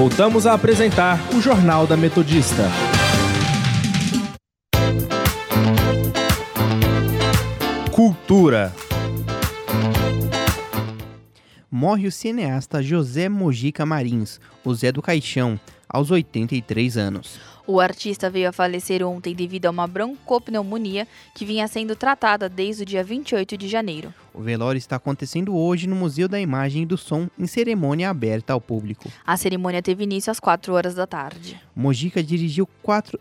Voltamos 0.00 0.46
a 0.46 0.54
apresentar 0.54 1.20
o 1.34 1.42
Jornal 1.42 1.86
da 1.86 1.94
Metodista. 1.94 2.62
Cultura. 7.92 8.72
morre 11.70 12.06
o 12.06 12.12
cineasta 12.12 12.82
José 12.82 13.28
Mojica 13.28 13.84
Marins, 13.84 14.40
o 14.64 14.72
Zé 14.74 14.90
do 14.90 15.02
Caixão, 15.02 15.60
aos 15.90 16.10
83 16.10 16.96
anos. 16.96 17.40
O 17.66 17.78
artista 17.78 18.30
veio 18.30 18.48
a 18.48 18.52
falecer 18.52 19.04
ontem 19.04 19.34
devido 19.34 19.66
a 19.66 19.70
uma 19.70 19.86
broncopneumonia 19.86 21.06
que 21.34 21.44
vinha 21.44 21.68
sendo 21.68 21.94
tratada 21.94 22.48
desde 22.48 22.82
o 22.82 22.86
dia 22.86 23.04
28 23.04 23.56
de 23.56 23.68
janeiro. 23.68 24.14
O 24.32 24.40
velório 24.40 24.78
está 24.78 24.96
acontecendo 24.96 25.54
hoje 25.56 25.86
no 25.86 25.94
Museu 25.94 26.28
da 26.28 26.40
Imagem 26.40 26.82
e 26.82 26.86
do 26.86 26.96
Som, 26.96 27.28
em 27.38 27.46
cerimônia 27.46 28.08
aberta 28.08 28.52
ao 28.52 28.60
público. 28.60 29.10
A 29.26 29.36
cerimônia 29.36 29.82
teve 29.82 30.04
início 30.04 30.30
às 30.30 30.40
4 30.40 30.72
horas 30.72 30.94
da 30.94 31.06
tarde. 31.06 31.60
Mojica 31.74 32.22
dirigiu 32.22 32.68
quatro, 32.82 33.20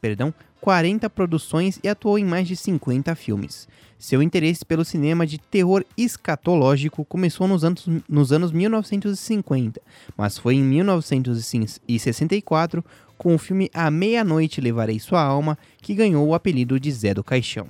perdão, 0.00 0.32
40 0.60 1.10
produções 1.10 1.80
e 1.82 1.88
atuou 1.88 2.18
em 2.18 2.24
mais 2.24 2.46
de 2.46 2.56
50 2.56 3.14
filmes. 3.14 3.68
Seu 4.02 4.20
interesse 4.20 4.66
pelo 4.66 4.84
cinema 4.84 5.24
de 5.24 5.38
terror 5.38 5.84
escatológico 5.96 7.04
começou 7.04 7.46
nos 7.46 7.62
anos, 7.62 7.86
nos 8.08 8.32
anos 8.32 8.50
1950, 8.50 9.80
mas 10.16 10.36
foi 10.36 10.56
em 10.56 10.62
1964, 10.64 12.84
com 13.16 13.32
o 13.32 13.38
filme 13.38 13.70
A 13.72 13.88
Meia-Noite 13.92 14.60
Levarei 14.60 14.98
Sua 14.98 15.22
Alma, 15.22 15.56
que 15.80 15.94
ganhou 15.94 16.26
o 16.26 16.34
apelido 16.34 16.80
de 16.80 16.90
Zé 16.90 17.14
do 17.14 17.22
Caixão. 17.22 17.68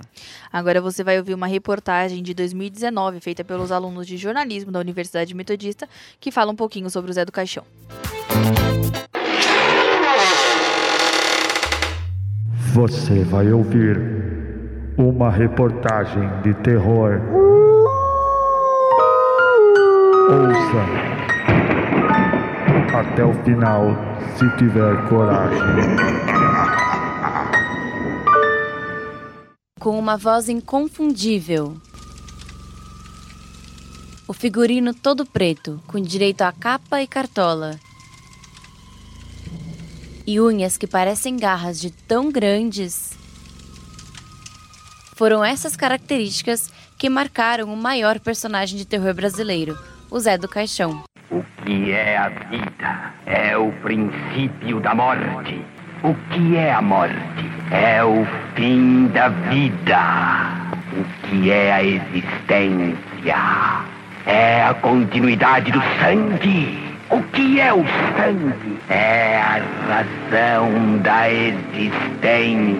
Agora 0.51 0.81
você 0.81 1.03
vai 1.03 1.19
ouvir 1.19 1.35
uma 1.35 1.45
reportagem 1.45 2.23
de 2.23 2.33
2019 2.33 3.19
feita 3.19 3.43
pelos 3.43 3.71
alunos 3.71 4.07
de 4.07 4.17
jornalismo 4.17 4.71
da 4.71 4.79
Universidade 4.79 5.35
Metodista, 5.35 5.87
que 6.19 6.31
fala 6.31 6.51
um 6.51 6.55
pouquinho 6.55 6.89
sobre 6.89 7.11
o 7.11 7.13
Zé 7.13 7.25
do 7.25 7.31
Caixão. 7.31 7.63
Você 12.73 13.23
vai 13.23 13.53
ouvir 13.53 14.42
uma 14.97 15.29
reportagem 15.29 16.29
de 16.41 16.53
terror. 16.55 17.19
Ouça 20.29 21.13
até 22.97 23.23
o 23.23 23.33
final, 23.43 23.87
se 24.37 24.57
tiver 24.57 25.09
coragem. 25.09 25.59
Com 29.79 29.97
uma 29.99 30.15
voz 30.15 30.47
inconfundível. 30.47 31.75
O 34.27 34.33
figurino 34.33 34.93
todo 34.93 35.25
preto, 35.25 35.81
com 35.87 35.99
direito 35.99 36.43
a 36.43 36.51
capa 36.51 37.01
e 37.01 37.07
cartola 37.07 37.77
e 40.25 40.39
unhas 40.39 40.77
que 40.77 40.87
parecem 40.87 41.37
garras 41.37 41.79
de 41.79 41.91
tão 41.91 42.31
grandes. 42.31 43.11
Foram 45.23 45.39
essas 45.41 45.77
características 45.77 46.69
que 46.97 47.09
marcaram 47.09 47.73
o 47.73 47.77
maior 47.77 48.19
personagem 48.19 48.77
de 48.77 48.83
terror 48.83 49.13
brasileiro, 49.13 49.79
o 50.11 50.19
Zé 50.19 50.37
do 50.37 50.49
Caixão. 50.49 51.01
O 51.31 51.41
que 51.63 51.93
é 51.93 52.17
a 52.17 52.27
vida? 52.27 53.13
É 53.25 53.55
o 53.55 53.71
princípio 53.81 54.81
da 54.81 54.93
morte. 54.93 55.61
O 56.03 56.13
que 56.29 56.57
é 56.57 56.73
a 56.73 56.81
morte? 56.81 57.15
É 57.71 58.03
o 58.03 58.27
fim 58.53 59.07
da 59.13 59.29
vida. 59.29 59.97
O 60.91 61.05
que 61.29 61.49
é 61.49 61.71
a 61.71 61.81
existência? 61.81 63.37
É 64.25 64.61
a 64.65 64.73
continuidade 64.73 65.71
do 65.71 65.81
sangue. 66.01 66.83
O 67.09 67.23
que 67.31 67.61
é 67.61 67.73
o 67.73 67.85
sangue? 68.17 68.77
É 68.89 69.37
a 69.37 69.61
razão 69.87 70.97
da 70.97 71.31
existência. 71.31 72.73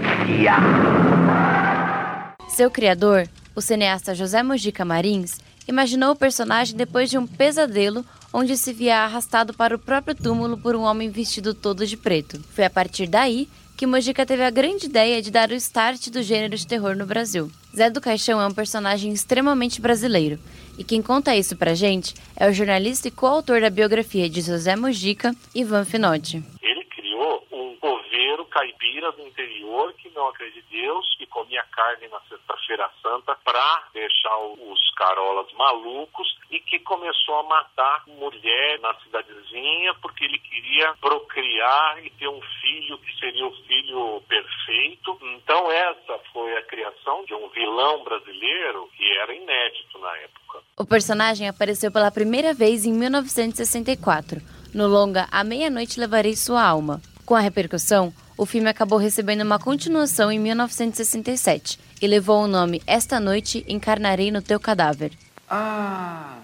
Seu 2.54 2.70
criador, 2.70 3.28
o 3.56 3.62
cineasta 3.62 4.14
José 4.14 4.44
Mojica 4.44 4.86
Marins, 4.86 5.40
imaginou 5.68 6.12
o 6.12 6.16
personagem 6.16 6.78
depois 6.78 7.10
de 7.10 7.18
um 7.18 7.26
pesadelo 7.26 8.06
onde 8.32 8.56
se 8.56 8.72
via 8.72 9.00
arrastado 9.00 9.56
para 9.56 9.76
o 9.76 9.80
próprio 9.80 10.14
túmulo 10.14 10.56
por 10.56 10.76
um 10.76 10.84
homem 10.84 11.10
vestido 11.10 11.56
todo 11.56 11.88
de 11.88 11.98
preto. 11.98 12.40
Foi 12.52 12.64
a 12.64 12.70
partir 12.70 13.08
daí 13.08 13.50
que 13.76 13.88
Mojica 13.88 14.24
teve 14.24 14.44
a 14.44 14.52
grande 14.52 14.86
ideia 14.86 15.20
de 15.20 15.32
dar 15.32 15.50
o 15.50 15.56
start 15.56 16.12
do 16.12 16.22
gênero 16.22 16.56
de 16.56 16.68
terror 16.68 16.96
no 16.96 17.08
Brasil. 17.08 17.52
Zé 17.76 17.90
do 17.90 18.00
Caixão 18.00 18.40
é 18.40 18.46
um 18.46 18.54
personagem 18.54 19.12
extremamente 19.12 19.82
brasileiro, 19.82 20.38
e 20.78 20.84
quem 20.84 21.02
conta 21.02 21.36
isso 21.36 21.56
pra 21.56 21.74
gente 21.74 22.14
é 22.36 22.48
o 22.48 22.54
jornalista 22.54 23.08
e 23.08 23.12
coautor 23.12 23.62
da 23.62 23.70
biografia 23.72 24.30
de 24.30 24.42
José 24.42 24.76
Mojica, 24.76 25.36
Ivan 25.56 25.86
Finotti. 25.86 26.44
Ele 26.62 26.86
criou 26.86 27.44
um 27.52 27.76
coveiro 27.78 28.46
caipira 28.46 29.12
do 29.14 29.28
interior 29.28 29.93
acredita 30.34 30.68
em 30.76 30.82
Deus, 30.82 31.16
que 31.18 31.26
comia 31.28 31.64
carne 31.72 32.08
na 32.08 32.20
Sexta-feira 32.22 32.90
Santa 33.02 33.38
para 33.44 33.84
deixar 33.94 34.38
os 34.38 34.94
carolas 34.96 35.52
malucos 35.54 36.28
e 36.52 36.60
que 36.60 36.80
começou 36.80 37.40
a 37.40 37.44
matar 37.44 38.04
mulher 38.08 38.80
na 38.80 38.94
cidadezinha 38.96 39.94
porque 40.02 40.26
ele 40.26 40.40
queria 40.40 40.94
procriar 41.00 42.04
e 42.06 42.10
ter 42.12 42.28
um 42.28 42.42
filho 42.62 42.98
que 42.98 43.20
seria 43.20 43.46
o 43.46 43.56
filho 43.66 44.22
perfeito. 44.28 45.18
Então 45.22 45.72
essa 45.72 46.20
foi 46.32 46.58
a 46.58 46.64
criação 46.64 47.24
de 47.26 47.34
um 47.34 47.48
vilão 47.50 48.04
brasileiro 48.04 48.90
que 48.96 49.18
era 49.20 49.34
inédito 49.34 50.00
na 50.00 50.18
época. 50.18 50.60
O 50.78 50.86
personagem 50.86 51.48
apareceu 51.48 51.92
pela 51.92 52.12
primeira 52.12 52.54
vez 52.54 52.86
em 52.86 52.94
1964, 52.94 54.42
no 54.74 54.88
longa 54.88 55.28
A 55.32 55.44
Meia-Noite 55.44 56.00
Levarei 56.00 56.36
Sua 56.36 56.64
Alma. 56.64 57.02
Com 57.26 57.36
a 57.36 57.40
repercussão, 57.40 58.14
o 58.44 58.46
filme 58.46 58.70
acabou 58.70 59.00
recebendo 59.00 59.40
uma 59.40 59.58
continuação 59.58 60.30
em 60.30 60.38
1967 60.38 61.80
e 62.02 62.06
levou 62.06 62.44
o 62.44 62.48
nome 62.48 62.84
Esta 62.86 63.18
Noite 63.18 63.64
Encarnarei 63.70 64.32
no 64.32 64.42
Teu 64.42 64.60
Cadáver. 64.60 65.14
Ah, 65.50 66.40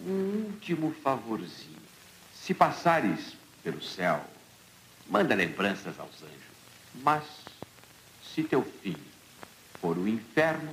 um 0.00 0.46
último 0.46 0.94
favorzinho. 1.04 1.76
Se 2.34 2.54
passares 2.54 3.36
pelo 3.62 3.82
céu, 3.82 4.18
manda 5.10 5.34
lembranças 5.34 5.98
aos 5.98 6.22
anjos. 6.22 6.32
Mas, 7.02 7.24
se 8.34 8.42
teu 8.42 8.66
fim 8.82 8.96
for 9.82 9.98
o 9.98 10.08
inferno, 10.08 10.72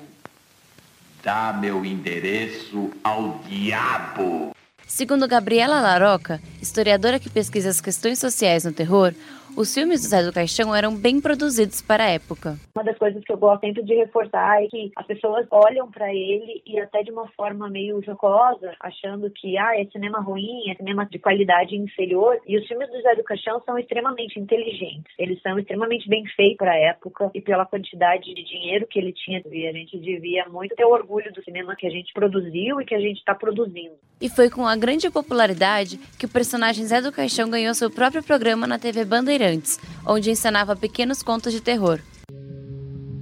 dá 1.22 1.52
meu 1.52 1.84
endereço 1.84 2.90
ao 3.04 3.40
diabo. 3.40 4.56
Segundo 4.88 5.28
Gabriela 5.28 5.82
Laroca, 5.82 6.42
historiadora 6.62 7.20
que 7.20 7.30
pesquisa 7.30 7.70
as 7.70 7.80
questões 7.80 8.20
sociais 8.20 8.66
no 8.66 8.74
terror, 8.74 9.14
os 9.56 9.74
filmes 9.74 10.02
do 10.02 10.08
Zé 10.08 10.24
do 10.24 10.34
Caixão 10.34 10.74
eram 10.74 10.96
bem 10.96 11.20
produzidos 11.20 11.82
para 11.82 12.06
a 12.06 12.10
época. 12.10 12.58
Uma 12.74 12.84
das 12.84 12.98
coisas 12.98 13.22
que 13.24 13.32
eu 13.32 13.38
gosto 13.38 13.62
sempre 13.62 13.84
de 13.84 13.94
reforçar 13.96 14.64
é 14.64 14.68
que 14.68 14.92
as 14.96 15.06
pessoas 15.06 15.46
olham 15.52 15.92
para 15.92 16.14
ele 16.14 16.62
e 16.66 16.80
até 16.80 17.04
de 17.04 17.12
uma 17.12 17.28
forma 17.30 17.70
meio 17.70 18.02
jocosa, 18.02 18.74
achando 18.80 19.30
que 19.30 19.58
ah, 19.58 19.80
é 19.80 19.86
cinema 19.86 20.22
ruim, 20.22 20.70
é 20.70 20.76
cinema 20.76 21.06
de 21.06 21.20
qualidade 21.20 21.76
inferior. 21.76 22.40
E 22.48 22.58
os 22.58 22.68
filmes 22.68 22.90
do 22.90 23.02
Zé 23.02 23.16
do 23.16 23.24
Caixão 23.24 23.62
são 23.66 23.78
extremamente 23.78 24.40
inteligentes. 24.40 25.14
Eles 25.20 25.42
são 25.42 25.60
extremamente 25.60 26.08
bem 26.08 26.26
feitos 26.36 26.58
para 26.58 26.72
a 26.72 26.78
época 26.78 27.30
e 27.34 27.42
pela 27.42 27.66
quantidade 27.66 28.34
de 28.34 28.44
dinheiro 28.44 28.88
que 28.88 29.00
ele 29.00 29.14
tinha. 29.14 29.42
E 29.52 29.68
a 29.68 29.74
gente 29.74 30.00
devia 30.00 30.48
muito 30.48 30.76
ter 30.76 30.86
orgulho 30.86 31.32
do 31.34 31.44
cinema 31.44 31.76
que 31.76 31.88
a 31.88 31.92
gente 31.92 32.14
produziu 32.14 32.80
e 32.80 32.86
que 32.86 32.96
a 32.96 33.00
gente 33.00 33.18
está 33.18 33.36
produzindo. 33.36 33.96
E 34.20 34.30
foi 34.30 34.50
com 34.50 34.68
a 34.68 34.76
grande 34.76 35.10
popularidade 35.10 36.00
que 36.18 36.26
o 36.26 36.30
personagem 36.30 36.86
Zé 36.86 37.02
do 37.02 37.12
Caixão 37.12 37.50
ganhou 37.50 37.74
seu 37.74 37.90
próprio 37.90 38.24
programa 38.24 38.68
na 38.68 38.78
TV 38.78 39.04
Bandeirantes 39.04 39.41
Onde 40.06 40.30
encenava 40.30 40.76
pequenos 40.76 41.24
contos 41.24 41.52
de 41.52 41.62
terror. 41.62 42.00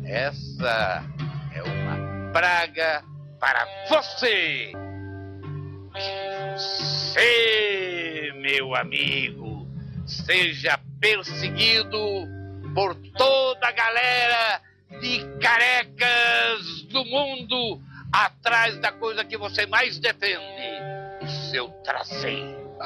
Essa 0.03 1.03
é 1.53 1.63
uma 1.63 2.31
praga 2.31 3.03
para 3.39 3.65
você! 3.87 4.71
Você, 6.55 8.31
meu 8.41 8.75
amigo, 8.75 9.67
seja 10.05 10.79
perseguido 10.99 11.97
por 12.73 12.95
toda 13.17 13.67
a 13.67 13.71
galera 13.71 14.61
de 14.99 15.25
carecas 15.39 16.83
do 16.91 17.03
mundo 17.05 17.81
atrás 18.11 18.77
da 18.79 18.91
coisa 18.91 19.23
que 19.23 19.37
você 19.37 19.65
mais 19.65 19.99
defende, 19.99 20.39
o 21.21 21.27
seu 21.51 21.69
traseiro. 21.83 22.77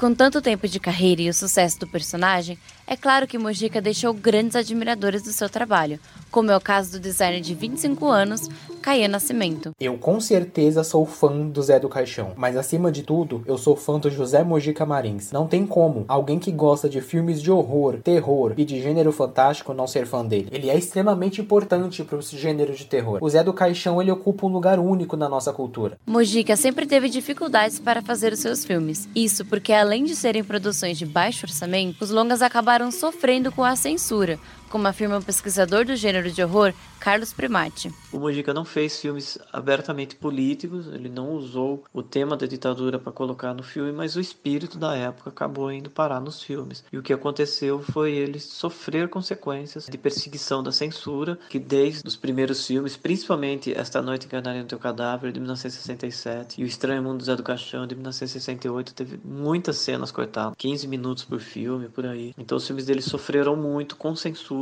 Com 0.00 0.14
tanto 0.14 0.40
tempo 0.40 0.66
de 0.66 0.80
carreira 0.80 1.20
e 1.20 1.28
o 1.28 1.34
sucesso 1.34 1.80
do 1.80 1.86
personagem, 1.86 2.56
é 2.90 2.96
claro 2.96 3.24
que 3.24 3.38
Mojica 3.38 3.80
deixou 3.80 4.12
grandes 4.12 4.56
admiradores 4.56 5.22
do 5.22 5.32
seu 5.32 5.48
trabalho, 5.48 6.00
como 6.28 6.50
é 6.50 6.56
o 6.56 6.60
caso 6.60 6.90
do 6.90 6.98
designer 6.98 7.40
de 7.40 7.54
25 7.54 8.04
anos, 8.08 8.48
Caia 8.82 9.06
Nascimento. 9.06 9.70
Eu 9.78 9.96
com 9.96 10.18
certeza 10.20 10.82
sou 10.82 11.06
fã 11.06 11.46
do 11.46 11.62
Zé 11.62 11.78
do 11.78 11.88
Caixão, 11.88 12.32
mas 12.36 12.56
acima 12.56 12.90
de 12.90 13.04
tudo, 13.04 13.44
eu 13.46 13.56
sou 13.56 13.76
fã 13.76 13.96
do 13.96 14.10
José 14.10 14.42
Mojica 14.42 14.84
Marins. 14.84 15.30
Não 15.30 15.46
tem 15.46 15.64
como 15.64 16.04
alguém 16.08 16.40
que 16.40 16.50
gosta 16.50 16.88
de 16.88 17.00
filmes 17.00 17.40
de 17.40 17.48
horror, 17.48 17.98
terror 18.02 18.54
e 18.56 18.64
de 18.64 18.82
gênero 18.82 19.12
fantástico 19.12 19.72
não 19.72 19.86
ser 19.86 20.04
fã 20.04 20.26
dele. 20.26 20.48
Ele 20.50 20.68
é 20.68 20.76
extremamente 20.76 21.40
importante 21.40 22.02
para 22.02 22.18
o 22.18 22.22
gênero 22.22 22.74
de 22.74 22.86
terror. 22.86 23.18
O 23.20 23.30
Zé 23.30 23.44
do 23.44 23.52
Caixão 23.52 24.02
ele 24.02 24.10
ocupa 24.10 24.46
um 24.46 24.50
lugar 24.50 24.80
único 24.80 25.16
na 25.16 25.28
nossa 25.28 25.52
cultura. 25.52 25.96
Mojica 26.04 26.56
sempre 26.56 26.86
teve 26.86 27.08
dificuldades 27.08 27.78
para 27.78 28.02
fazer 28.02 28.32
os 28.32 28.40
seus 28.40 28.64
filmes. 28.64 29.08
Isso 29.14 29.44
porque 29.44 29.72
além 29.72 30.02
de 30.02 30.16
serem 30.16 30.42
produções 30.42 30.98
de 30.98 31.06
baixo 31.06 31.46
orçamento, 31.46 32.02
os 32.02 32.10
longas 32.10 32.42
acabaram 32.42 32.79
sofrendo 32.88 33.50
com 33.50 33.64
a 33.64 33.74
censura, 33.74 34.38
como 34.70 34.86
afirma 34.86 35.18
o 35.18 35.22
pesquisador 35.22 35.84
do 35.84 35.96
gênero 35.96 36.30
de 36.30 36.42
horror, 36.42 36.72
Carlos 37.00 37.32
Primati. 37.32 37.92
O 38.12 38.18
Mojica 38.18 38.54
não 38.54 38.64
fez 38.64 39.00
filmes 39.00 39.38
abertamente 39.52 40.14
políticos, 40.14 40.86
ele 40.86 41.08
não 41.08 41.32
usou 41.32 41.82
o 41.92 42.02
tema 42.02 42.36
da 42.36 42.46
ditadura 42.46 42.98
para 42.98 43.10
colocar 43.10 43.52
no 43.52 43.62
filme, 43.62 43.90
mas 43.90 44.16
o 44.16 44.20
espírito 44.20 44.78
da 44.78 44.94
época 44.94 45.30
acabou 45.30 45.72
indo 45.72 45.90
parar 45.90 46.20
nos 46.20 46.42
filmes. 46.42 46.84
E 46.92 46.98
o 46.98 47.02
que 47.02 47.12
aconteceu 47.12 47.80
foi 47.80 48.12
ele 48.12 48.38
sofrer 48.38 49.08
consequências 49.08 49.86
de 49.86 49.98
perseguição 49.98 50.62
da 50.62 50.70
censura, 50.70 51.38
que 51.48 51.58
desde 51.58 52.06
os 52.06 52.16
primeiros 52.16 52.66
filmes, 52.66 52.96
principalmente 52.96 53.74
Esta 53.74 54.00
Noite 54.00 54.26
Encarnarei 54.26 54.60
no 54.60 54.68
Teu 54.68 54.78
Cadáver, 54.78 55.32
de 55.32 55.40
1967, 55.40 56.60
e 56.60 56.64
O 56.64 56.66
Estranho 56.66 57.02
Mundo 57.02 57.18
do 57.18 57.24
Zé 57.24 57.34
do 57.34 57.42
Caixão, 57.42 57.86
de 57.86 57.94
1968, 57.94 58.94
teve 58.94 59.18
muitas 59.24 59.78
cenas 59.78 60.12
cortadas, 60.12 60.54
15 60.56 60.86
minutos 60.86 61.24
por 61.24 61.40
filme, 61.40 61.88
por 61.88 62.06
aí. 62.06 62.34
Então 62.38 62.58
os 62.58 62.66
filmes 62.66 62.86
dele 62.86 63.02
sofreram 63.02 63.56
muito 63.56 63.96
com 63.96 64.14
censura. 64.14 64.59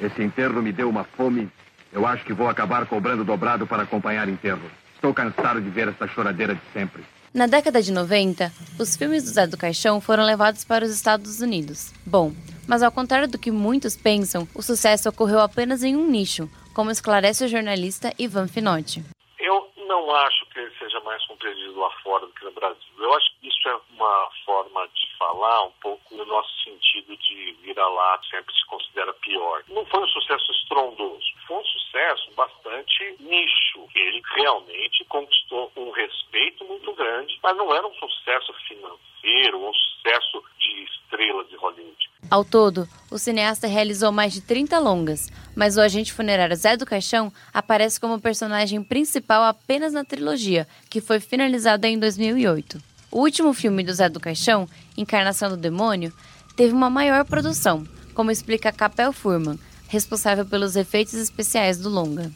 Esse 0.00 0.22
enterro 0.22 0.62
me 0.62 0.72
deu 0.72 0.88
uma 0.88 1.04
fome. 1.04 1.50
Eu 1.92 2.06
acho 2.06 2.24
que 2.24 2.32
vou 2.32 2.48
acabar 2.48 2.86
cobrando 2.86 3.24
dobrado 3.24 3.66
para 3.66 3.84
acompanhar 3.84 4.28
enterro. 4.28 4.70
Estou 4.94 5.14
cansado 5.14 5.60
de 5.60 5.70
ver 5.70 5.88
essa 5.88 6.06
choradeira 6.08 6.54
de 6.54 6.60
sempre. 6.72 7.04
Na 7.32 7.46
década 7.46 7.82
de 7.82 7.92
90, 7.92 8.50
os 8.78 8.96
filmes 8.96 9.24
do 9.24 9.30
Zé 9.30 9.46
do 9.46 9.58
Caixão 9.58 10.00
foram 10.00 10.24
levados 10.24 10.64
para 10.64 10.84
os 10.84 10.90
Estados 10.90 11.40
Unidos. 11.40 11.92
Bom, 12.04 12.32
mas 12.66 12.82
ao 12.82 12.90
contrário 12.90 13.28
do 13.28 13.38
que 13.38 13.50
muitos 13.50 13.96
pensam, 13.96 14.48
o 14.54 14.62
sucesso 14.62 15.08
ocorreu 15.08 15.40
apenas 15.40 15.82
em 15.82 15.94
um 15.96 16.06
nicho, 16.10 16.48
como 16.74 16.90
esclarece 16.90 17.44
o 17.44 17.48
jornalista 17.48 18.12
Ivan 18.18 18.48
Finotti. 18.48 19.04
Eu 19.38 19.70
não 19.86 20.14
acho 20.14 20.46
que 20.46 20.58
ele 20.58 20.72
seja 20.78 20.98
mais 21.00 21.24
compreendido 21.26 21.78
lá 21.78 21.90
fora 22.02 22.26
do 22.26 22.32
que 22.32 22.44
no 22.44 22.52
Brasil. 22.52 22.80
Eu 22.98 23.14
acho 23.14 23.26
que 23.38 23.48
isso 23.48 23.68
é 23.68 23.78
uma 23.94 24.30
forma 24.44 24.88
de 24.88 25.16
falar 25.18 25.64
um 25.64 25.72
pouco 25.80 26.16
no 26.16 26.24
nosso 26.24 26.50
sentido 26.64 27.16
de 27.16 27.56
vira-lá 27.62 28.20
sempre 28.30 28.54
se 28.54 28.66
considera 28.66 29.12
pior. 29.14 29.62
Não 29.68 29.84
foi 29.86 30.02
um 30.02 30.08
sucesso 30.08 30.50
estrondoso, 30.52 31.24
foi 31.46 31.58
um 31.58 31.64
sucesso 31.64 32.30
bastante 32.34 33.16
nicho. 33.20 33.88
Ele 33.94 34.22
realmente 34.34 35.04
conquistou 35.04 35.70
um 35.76 35.90
respeito 35.90 36.64
muito 36.64 36.92
grande, 36.94 37.38
mas 37.42 37.56
não 37.56 37.74
era 37.74 37.86
um 37.86 37.94
sucesso 37.94 38.52
financeiro, 38.66 39.68
um 39.68 39.72
sucesso 39.72 40.44
de 40.58 40.84
estrela 40.84 41.44
de 41.44 41.56
Hollywood. 41.56 42.10
Ao 42.28 42.44
todo, 42.44 42.88
o 43.08 43.18
cineasta 43.18 43.68
realizou 43.68 44.10
mais 44.10 44.32
de 44.32 44.40
30 44.40 44.78
longas, 44.80 45.30
mas 45.54 45.76
o 45.76 45.80
agente 45.80 46.12
funerário 46.12 46.56
Zé 46.56 46.76
do 46.76 46.84
Caixão 46.84 47.32
aparece 47.54 48.00
como 48.00 48.20
personagem 48.20 48.82
principal 48.82 49.44
apenas 49.44 49.92
na 49.92 50.04
trilogia, 50.04 50.66
que 50.90 51.00
foi 51.00 51.20
finalizada 51.20 51.86
em 51.86 51.98
2008. 51.98 52.82
O 53.12 53.20
último 53.20 53.54
filme 53.54 53.84
do 53.84 53.94
Zé 53.94 54.08
do 54.08 54.18
Caixão, 54.18 54.68
Encarnação 54.96 55.50
do 55.50 55.56
Demônio, 55.56 56.12
teve 56.56 56.74
uma 56.74 56.90
maior 56.90 57.24
produção, 57.24 57.86
como 58.12 58.32
explica 58.32 58.72
Capel 58.72 59.12
Furman, 59.12 59.58
responsável 59.86 60.44
pelos 60.44 60.74
efeitos 60.74 61.14
especiais 61.14 61.78
do 61.78 61.88
longa. 61.88 62.32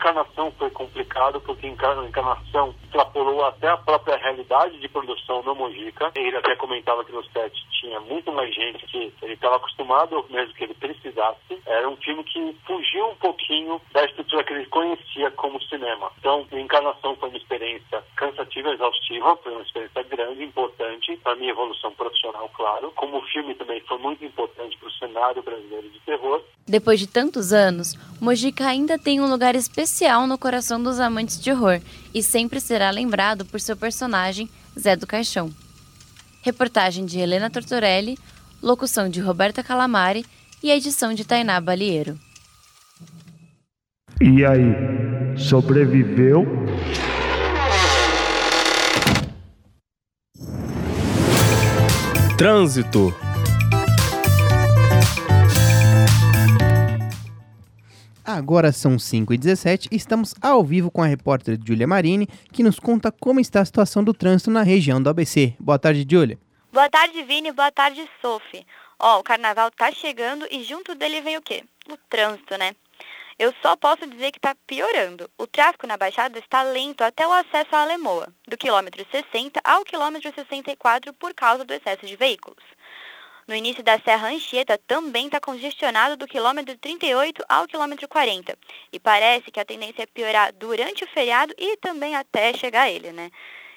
Encarnação 0.00 0.50
foi 0.52 0.70
complicado 0.70 1.42
porque 1.42 1.66
Encarnação 1.66 2.74
extrapolou 2.82 3.44
até 3.44 3.68
a 3.68 3.76
própria 3.76 4.16
realidade 4.16 4.80
de 4.80 4.88
produção 4.88 5.42
no 5.42 5.54
Mojica. 5.54 6.10
Ele 6.16 6.34
até 6.38 6.56
comentava 6.56 7.04
que 7.04 7.12
no 7.12 7.22
set 7.26 7.52
tinha 7.78 8.00
muito 8.00 8.32
mais 8.32 8.52
gente 8.54 8.86
que 8.86 9.12
ele 9.20 9.34
estava 9.34 9.56
acostumado, 9.56 10.24
mesmo 10.30 10.54
que 10.54 10.64
ele 10.64 10.72
precisasse. 10.72 11.60
Era 11.66 11.86
um 11.86 11.96
filme 11.96 12.24
que 12.24 12.56
fugiu 12.66 13.08
um 13.08 13.14
pouquinho 13.16 13.78
da 13.92 14.02
estrutura 14.06 14.42
que 14.42 14.54
ele 14.54 14.66
conhecia 14.66 15.30
como 15.32 15.62
cinema. 15.64 16.10
Então, 16.18 16.46
Encarnação 16.50 17.14
foi 17.16 17.28
uma 17.28 17.38
experiência 17.38 18.02
cansativa, 18.16 18.70
exaustiva, 18.70 19.36
foi 19.36 19.52
uma 19.52 19.62
experiência 19.62 20.02
grande, 20.04 20.44
importante 20.44 21.14
para 21.18 21.36
minha 21.36 21.50
evolução 21.50 21.92
profissional, 21.92 22.48
claro. 22.54 22.90
Como 22.96 23.20
filme 23.26 23.54
também 23.54 23.80
foi 23.82 23.98
muito 23.98 24.24
importante 24.24 24.78
para 24.78 24.88
o 24.88 24.92
cenário 24.92 25.42
brasileiro 25.42 25.90
de 25.90 26.00
terror. 26.00 26.42
Depois 26.66 27.00
de 27.00 27.06
tantos 27.06 27.52
anos, 27.52 27.94
Mojica 28.20 28.66
ainda 28.66 28.96
tem 28.98 29.20
um 29.20 29.28
lugar 29.28 29.56
especial 29.56 29.89
no 30.26 30.38
coração 30.38 30.82
dos 30.82 31.00
amantes 31.00 31.40
de 31.40 31.50
horror 31.50 31.80
e 32.14 32.22
sempre 32.22 32.60
será 32.60 32.90
lembrado 32.90 33.44
por 33.44 33.60
seu 33.60 33.76
personagem, 33.76 34.48
Zé 34.78 34.96
do 34.96 35.06
Caixão. 35.06 35.50
Reportagem 36.42 37.04
de 37.04 37.18
Helena 37.18 37.50
Tortorelli, 37.50 38.18
locução 38.62 39.08
de 39.08 39.20
Roberta 39.20 39.62
Calamari 39.62 40.24
e 40.62 40.70
edição 40.70 41.12
de 41.12 41.24
Tainá 41.24 41.60
Balieiro. 41.60 42.18
E 44.20 44.44
aí, 44.44 44.74
sobreviveu? 45.36 46.46
Trânsito. 52.36 53.14
Agora 58.32 58.70
são 58.70 58.96
5h17 58.96 59.88
e 59.90 59.96
estamos 59.96 60.34
ao 60.40 60.62
vivo 60.62 60.88
com 60.88 61.02
a 61.02 61.06
repórter 61.06 61.58
Julia 61.66 61.86
Marini, 61.86 62.28
que 62.52 62.62
nos 62.62 62.78
conta 62.78 63.10
como 63.10 63.40
está 63.40 63.60
a 63.60 63.64
situação 63.64 64.04
do 64.04 64.14
trânsito 64.14 64.52
na 64.52 64.62
região 64.62 65.02
do 65.02 65.10
ABC. 65.10 65.56
Boa 65.58 65.80
tarde, 65.80 66.06
Julia. 66.08 66.38
Boa 66.72 66.88
tarde, 66.88 67.24
Vini. 67.24 67.50
Boa 67.50 67.72
tarde, 67.72 68.08
Sophie. 68.22 68.64
Ó, 69.00 69.18
o 69.18 69.24
carnaval 69.24 69.70
tá 69.72 69.90
chegando 69.90 70.46
e 70.48 70.62
junto 70.62 70.94
dele 70.94 71.20
vem 71.20 71.36
o 71.38 71.42
quê? 71.42 71.64
O 71.90 71.96
trânsito, 72.08 72.56
né? 72.56 72.76
Eu 73.36 73.52
só 73.62 73.74
posso 73.74 74.06
dizer 74.06 74.30
que 74.30 74.38
está 74.38 74.54
piorando. 74.64 75.28
O 75.36 75.46
tráfego 75.46 75.88
na 75.88 75.96
Baixada 75.96 76.38
está 76.38 76.62
lento 76.62 77.02
até 77.02 77.26
o 77.26 77.32
acesso 77.32 77.74
à 77.74 77.82
Alemoa, 77.82 78.28
do 78.46 78.56
quilômetro 78.56 79.04
60 79.10 79.60
ao 79.64 79.82
quilômetro 79.82 80.32
64 80.32 81.12
por 81.14 81.34
causa 81.34 81.64
do 81.64 81.74
excesso 81.74 82.06
de 82.06 82.14
veículos. 82.14 82.62
No 83.50 83.56
início 83.56 83.82
da 83.82 83.98
Serra 83.98 84.28
Anchieta 84.28 84.78
também 84.78 85.26
está 85.26 85.40
congestionado 85.40 86.16
do 86.16 86.28
quilômetro 86.28 86.78
38 86.78 87.44
ao 87.48 87.66
quilômetro 87.66 88.06
40. 88.06 88.56
E 88.92 89.00
parece 89.00 89.50
que 89.50 89.58
a 89.58 89.64
tendência 89.64 90.04
é 90.04 90.06
piorar 90.06 90.52
durante 90.52 91.02
o 91.02 91.08
feriado 91.08 91.52
e 91.58 91.76
também 91.78 92.14
até 92.14 92.52
chegar 92.52 92.88
ele, 92.88 93.10
né? 93.10 93.28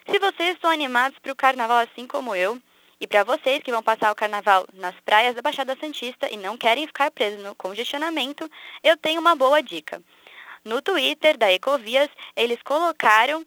Se 0.07 0.19
vocês 0.19 0.53
estão 0.53 0.69
animados 0.69 1.17
para 1.17 1.31
o 1.31 1.36
carnaval 1.36 1.79
assim 1.79 2.05
como 2.05 2.36
eu, 2.36 2.62
e 3.01 3.07
para 3.07 3.23
vocês 3.23 3.63
que 3.63 3.71
vão 3.71 3.81
passar 3.81 4.12
o 4.12 4.15
carnaval 4.15 4.67
nas 4.73 4.93
praias 4.99 5.33
da 5.33 5.41
Baixada 5.41 5.75
Santista 5.81 6.31
e 6.31 6.38
não 6.38 6.55
querem 6.55 6.86
ficar 6.86 7.09
presos 7.09 7.43
no 7.43 7.55
congestionamento, 7.55 8.47
eu 8.83 8.95
tenho 8.95 9.19
uma 9.19 9.36
boa 9.36 9.59
dica. 9.59 10.03
No 10.63 10.83
Twitter 10.83 11.36
da 11.36 11.51
Ecovias, 11.51 12.12
eles 12.36 12.62
colocaram 12.62 13.43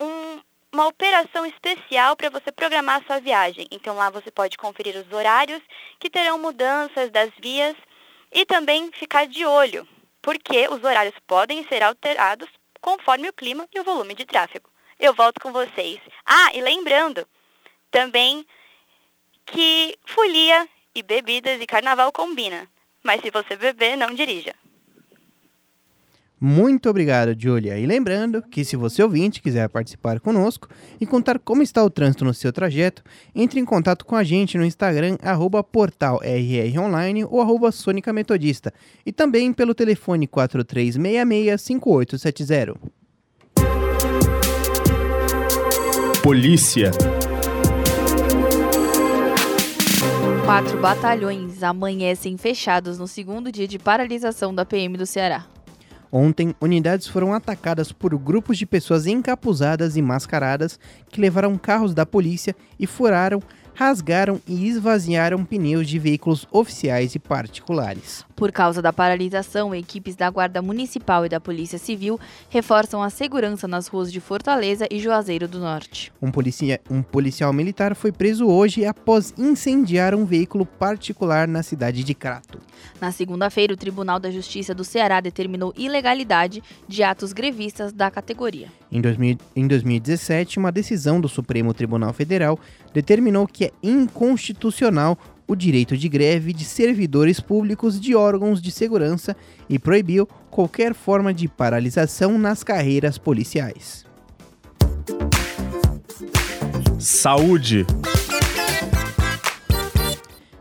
um, 0.00 0.40
uma 0.72 0.86
operação 0.86 1.44
especial 1.46 2.16
para 2.16 2.30
você 2.30 2.52
programar 2.52 3.00
a 3.00 3.06
sua 3.06 3.20
viagem. 3.20 3.66
Então 3.70 3.96
lá 3.96 4.10
você 4.10 4.30
pode 4.30 4.56
conferir 4.56 4.96
os 4.96 5.12
horários 5.12 5.62
que 5.98 6.10
terão 6.10 6.38
mudanças 6.38 7.10
das 7.10 7.30
vias 7.40 7.76
e 8.32 8.46
também 8.46 8.90
ficar 8.92 9.26
de 9.26 9.44
olho, 9.44 9.86
porque 10.22 10.68
os 10.68 10.82
horários 10.82 11.14
podem 11.26 11.66
ser 11.66 11.82
alterados 11.82 12.48
conforme 12.80 13.28
o 13.28 13.32
clima 13.32 13.68
e 13.74 13.80
o 13.80 13.84
volume 13.84 14.14
de 14.14 14.24
tráfego. 14.24 14.70
Eu 14.98 15.14
volto 15.14 15.40
com 15.40 15.52
vocês. 15.52 15.98
Ah, 16.24 16.50
e 16.54 16.60
lembrando, 16.60 17.26
também 17.90 18.46
que 19.46 19.98
folia 20.04 20.68
e 20.94 21.02
bebidas 21.02 21.60
e 21.60 21.66
carnaval 21.66 22.12
combina. 22.12 22.68
Mas 23.02 23.20
se 23.22 23.30
você 23.30 23.56
beber, 23.56 23.96
não 23.96 24.14
dirija. 24.14 24.54
Muito 26.42 26.88
obrigado, 26.88 27.38
Julia. 27.38 27.78
E 27.78 27.84
lembrando 27.84 28.40
que 28.40 28.64
se 28.64 28.74
você 28.74 29.02
ouvinte 29.02 29.42
quiser 29.42 29.68
participar 29.68 30.18
conosco 30.20 30.70
e 30.98 31.04
contar 31.04 31.38
como 31.38 31.60
está 31.60 31.84
o 31.84 31.90
trânsito 31.90 32.24
no 32.24 32.32
seu 32.32 32.50
trajeto, 32.50 33.02
entre 33.34 33.60
em 33.60 33.64
contato 33.64 34.06
com 34.06 34.16
a 34.16 34.24
gente 34.24 34.56
no 34.56 34.64
Instagram, 34.64 35.18
arroba 35.22 35.62
portalrronline 35.62 37.26
ou 37.26 37.42
arroba 37.42 37.70
Sônica 37.70 38.10
Metodista 38.10 38.72
e 39.04 39.12
também 39.12 39.52
pelo 39.52 39.74
telefone 39.74 40.26
4366-5870. 40.26 42.74
Polícia. 46.22 46.90
Quatro 50.46 50.80
batalhões 50.80 51.62
amanhecem 51.62 52.38
fechados 52.38 52.98
no 52.98 53.06
segundo 53.06 53.52
dia 53.52 53.68
de 53.68 53.78
paralisação 53.78 54.54
da 54.54 54.64
PM 54.64 54.96
do 54.96 55.04
Ceará. 55.04 55.44
Ontem, 56.12 56.54
unidades 56.60 57.06
foram 57.06 57.32
atacadas 57.32 57.92
por 57.92 58.16
grupos 58.18 58.58
de 58.58 58.66
pessoas 58.66 59.06
encapuzadas 59.06 59.96
e 59.96 60.02
mascaradas 60.02 60.78
que 61.08 61.20
levaram 61.20 61.56
carros 61.56 61.94
da 61.94 62.04
polícia 62.04 62.54
e 62.78 62.86
furaram, 62.86 63.40
rasgaram 63.74 64.40
e 64.46 64.66
esvaziaram 64.66 65.44
pneus 65.44 65.88
de 65.88 65.98
veículos 65.98 66.48
oficiais 66.50 67.14
e 67.14 67.18
particulares. 67.18 68.24
Por 68.40 68.52
causa 68.52 68.80
da 68.80 68.90
paralisação, 68.90 69.74
equipes 69.74 70.16
da 70.16 70.30
Guarda 70.30 70.62
Municipal 70.62 71.26
e 71.26 71.28
da 71.28 71.38
Polícia 71.38 71.78
Civil 71.78 72.18
reforçam 72.48 73.02
a 73.02 73.10
segurança 73.10 73.68
nas 73.68 73.86
ruas 73.86 74.10
de 74.10 74.18
Fortaleza 74.18 74.86
e 74.90 74.98
Juazeiro 74.98 75.46
do 75.46 75.58
Norte. 75.58 76.10
Um, 76.22 76.30
policia, 76.30 76.80
um 76.90 77.02
policial 77.02 77.52
militar 77.52 77.94
foi 77.94 78.10
preso 78.10 78.46
hoje 78.46 78.86
após 78.86 79.34
incendiar 79.36 80.14
um 80.14 80.24
veículo 80.24 80.64
particular 80.64 81.46
na 81.46 81.62
cidade 81.62 82.02
de 82.02 82.14
Crato. 82.14 82.58
Na 82.98 83.12
segunda-feira, 83.12 83.74
o 83.74 83.76
Tribunal 83.76 84.18
da 84.18 84.30
Justiça 84.30 84.74
do 84.74 84.84
Ceará 84.84 85.20
determinou 85.20 85.74
ilegalidade 85.76 86.62
de 86.88 87.02
atos 87.02 87.34
grevistas 87.34 87.92
da 87.92 88.10
categoria. 88.10 88.68
Em, 88.90 89.02
2000, 89.02 89.36
em 89.54 89.68
2017, 89.68 90.58
uma 90.58 90.72
decisão 90.72 91.20
do 91.20 91.28
Supremo 91.28 91.74
Tribunal 91.74 92.14
Federal 92.14 92.58
determinou 92.94 93.46
que 93.46 93.66
é 93.66 93.70
inconstitucional 93.82 95.18
o 95.50 95.56
direito 95.56 95.96
de 95.96 96.08
greve 96.08 96.52
de 96.52 96.64
servidores 96.64 97.40
públicos 97.40 98.00
de 98.00 98.14
órgãos 98.14 98.62
de 98.62 98.70
segurança 98.70 99.36
e 99.68 99.80
proibiu 99.80 100.24
qualquer 100.48 100.94
forma 100.94 101.34
de 101.34 101.48
paralisação 101.48 102.38
nas 102.38 102.62
carreiras 102.62 103.18
policiais. 103.18 104.04
Saúde. 107.00 107.84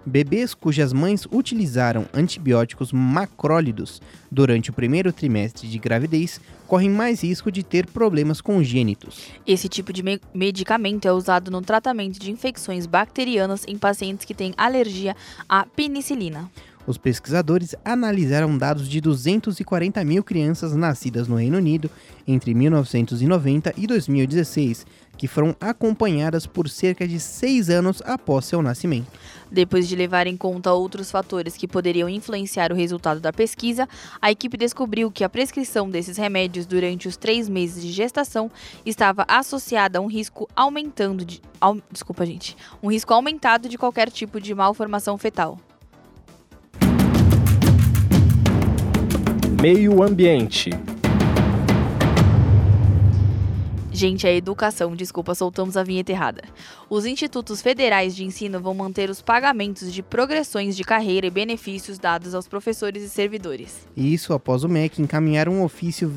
Bebês 0.09 0.55
cujas 0.55 0.91
mães 0.91 1.27
utilizaram 1.31 2.07
antibióticos 2.11 2.91
macrólidos 2.91 4.01
durante 4.31 4.71
o 4.71 4.73
primeiro 4.73 5.13
trimestre 5.13 5.67
de 5.67 5.77
gravidez 5.77 6.41
correm 6.67 6.89
mais 6.89 7.23
risco 7.23 7.51
de 7.51 7.61
ter 7.61 7.85
problemas 7.85 8.41
congênitos. 8.41 9.27
Esse 9.45 9.69
tipo 9.69 9.93
de 9.93 10.01
me 10.01 10.19
medicamento 10.33 11.07
é 11.07 11.13
usado 11.13 11.51
no 11.51 11.61
tratamento 11.61 12.19
de 12.19 12.31
infecções 12.31 12.87
bacterianas 12.87 13.63
em 13.67 13.77
pacientes 13.77 14.25
que 14.25 14.33
têm 14.33 14.51
alergia 14.57 15.15
à 15.47 15.63
penicilina. 15.63 16.49
Os 16.89 16.97
pesquisadores 16.97 17.75
analisaram 17.85 18.57
dados 18.57 18.89
de 18.89 18.99
240 18.99 20.03
mil 20.03 20.23
crianças 20.23 20.75
nascidas 20.75 21.27
no 21.27 21.35
Reino 21.35 21.59
Unido 21.59 21.87
entre 22.27 22.51
1990 22.55 23.75
e 23.77 23.85
2016, 23.85 24.87
que 25.15 25.27
foram 25.27 25.55
acompanhadas 25.61 26.47
por 26.47 26.67
cerca 26.67 27.07
de 27.07 27.19
seis 27.19 27.69
anos 27.69 28.01
após 28.03 28.45
seu 28.45 28.63
nascimento. 28.63 29.05
Depois 29.51 29.87
de 29.87 29.95
levar 29.95 30.25
em 30.25 30.35
conta 30.35 30.73
outros 30.73 31.11
fatores 31.11 31.55
que 31.55 31.67
poderiam 31.67 32.09
influenciar 32.09 32.71
o 32.71 32.75
resultado 32.75 33.19
da 33.19 33.31
pesquisa, 33.31 33.87
a 34.19 34.31
equipe 34.31 34.57
descobriu 34.57 35.11
que 35.11 35.23
a 35.23 35.29
prescrição 35.29 35.91
desses 35.91 36.17
remédios 36.17 36.65
durante 36.65 37.07
os 37.07 37.15
três 37.15 37.47
meses 37.47 37.83
de 37.83 37.91
gestação 37.91 38.49
estava 38.83 39.27
associada 39.27 39.99
a 39.99 40.01
um 40.01 40.07
risco 40.07 40.49
aumentando 40.55 41.23
de, 41.23 41.39
desculpa 41.91 42.25
gente, 42.25 42.57
um 42.81 42.89
risco 42.89 43.13
aumentado 43.13 43.69
de 43.69 43.77
qualquer 43.77 44.09
tipo 44.09 44.41
de 44.41 44.55
malformação 44.55 45.19
fetal. 45.19 45.59
Meio 49.61 50.01
ambiente. 50.01 50.69
Gente, 53.91 54.25
a 54.25 54.31
educação, 54.31 54.95
desculpa, 54.95 55.35
soltamos 55.35 55.75
a 55.75 55.83
vinheta 55.83 56.13
errada. 56.13 56.43
Os 56.89 57.05
institutos 57.05 57.61
federais 57.61 58.15
de 58.15 58.23
ensino 58.23 58.61
vão 58.61 58.73
manter 58.73 59.09
os 59.09 59.21
pagamentos 59.21 59.91
de 59.91 60.01
progressões 60.01 60.77
de 60.77 60.85
carreira 60.85 61.27
e 61.27 61.29
benefícios 61.29 61.99
dados 61.99 62.33
aos 62.33 62.47
professores 62.47 63.03
e 63.03 63.09
servidores. 63.09 63.85
Isso 63.97 64.31
após 64.31 64.63
o 64.63 64.69
MEC 64.69 65.01
encaminhar 65.01 65.49
um 65.49 65.61
ofício 65.61 66.09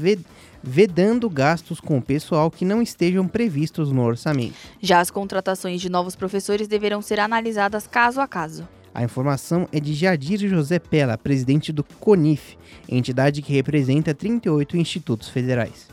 vedando 0.62 1.28
gastos 1.28 1.80
com 1.80 1.98
o 1.98 2.02
pessoal 2.02 2.48
que 2.48 2.64
não 2.64 2.80
estejam 2.80 3.26
previstos 3.26 3.90
no 3.90 4.04
orçamento. 4.04 4.54
Já 4.80 5.00
as 5.00 5.10
contratações 5.10 5.80
de 5.80 5.90
novos 5.90 6.14
professores 6.14 6.68
deverão 6.68 7.02
ser 7.02 7.18
analisadas 7.18 7.88
caso 7.88 8.20
a 8.20 8.28
caso. 8.28 8.68
A 8.94 9.02
informação 9.02 9.66
é 9.72 9.80
de 9.80 9.94
Jadir 9.94 10.38
José 10.48 10.78
Pella, 10.78 11.16
presidente 11.16 11.72
do 11.72 11.82
CONIF, 11.82 12.58
entidade 12.88 13.40
que 13.40 13.52
representa 13.52 14.12
38 14.12 14.76
institutos 14.76 15.28
federais. 15.28 15.88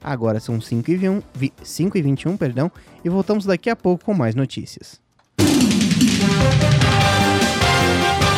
Agora 0.00 0.38
são 0.38 0.60
5 0.60 0.90
e, 0.90 0.96
21, 0.96 1.22
5 1.62 1.98
e 1.98 2.02
21 2.02 2.36
perdão, 2.36 2.70
e 3.04 3.08
voltamos 3.08 3.44
daqui 3.44 3.68
a 3.68 3.76
pouco 3.76 4.04
com 4.04 4.14
mais 4.14 4.34
notícias. 4.34 5.00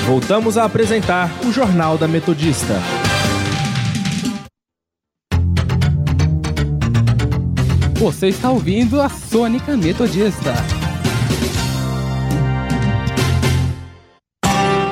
Voltamos 0.07 0.59
a 0.59 0.65
apresentar 0.65 1.31
o 1.47 1.53
Jornal 1.53 1.97
da 1.97 2.09
Metodista. 2.09 2.75
Você 8.01 8.29
está 8.29 8.51
ouvindo 8.51 8.99
a 8.99 9.11
Sônica 9.11 9.77
Metodista. 9.77 10.55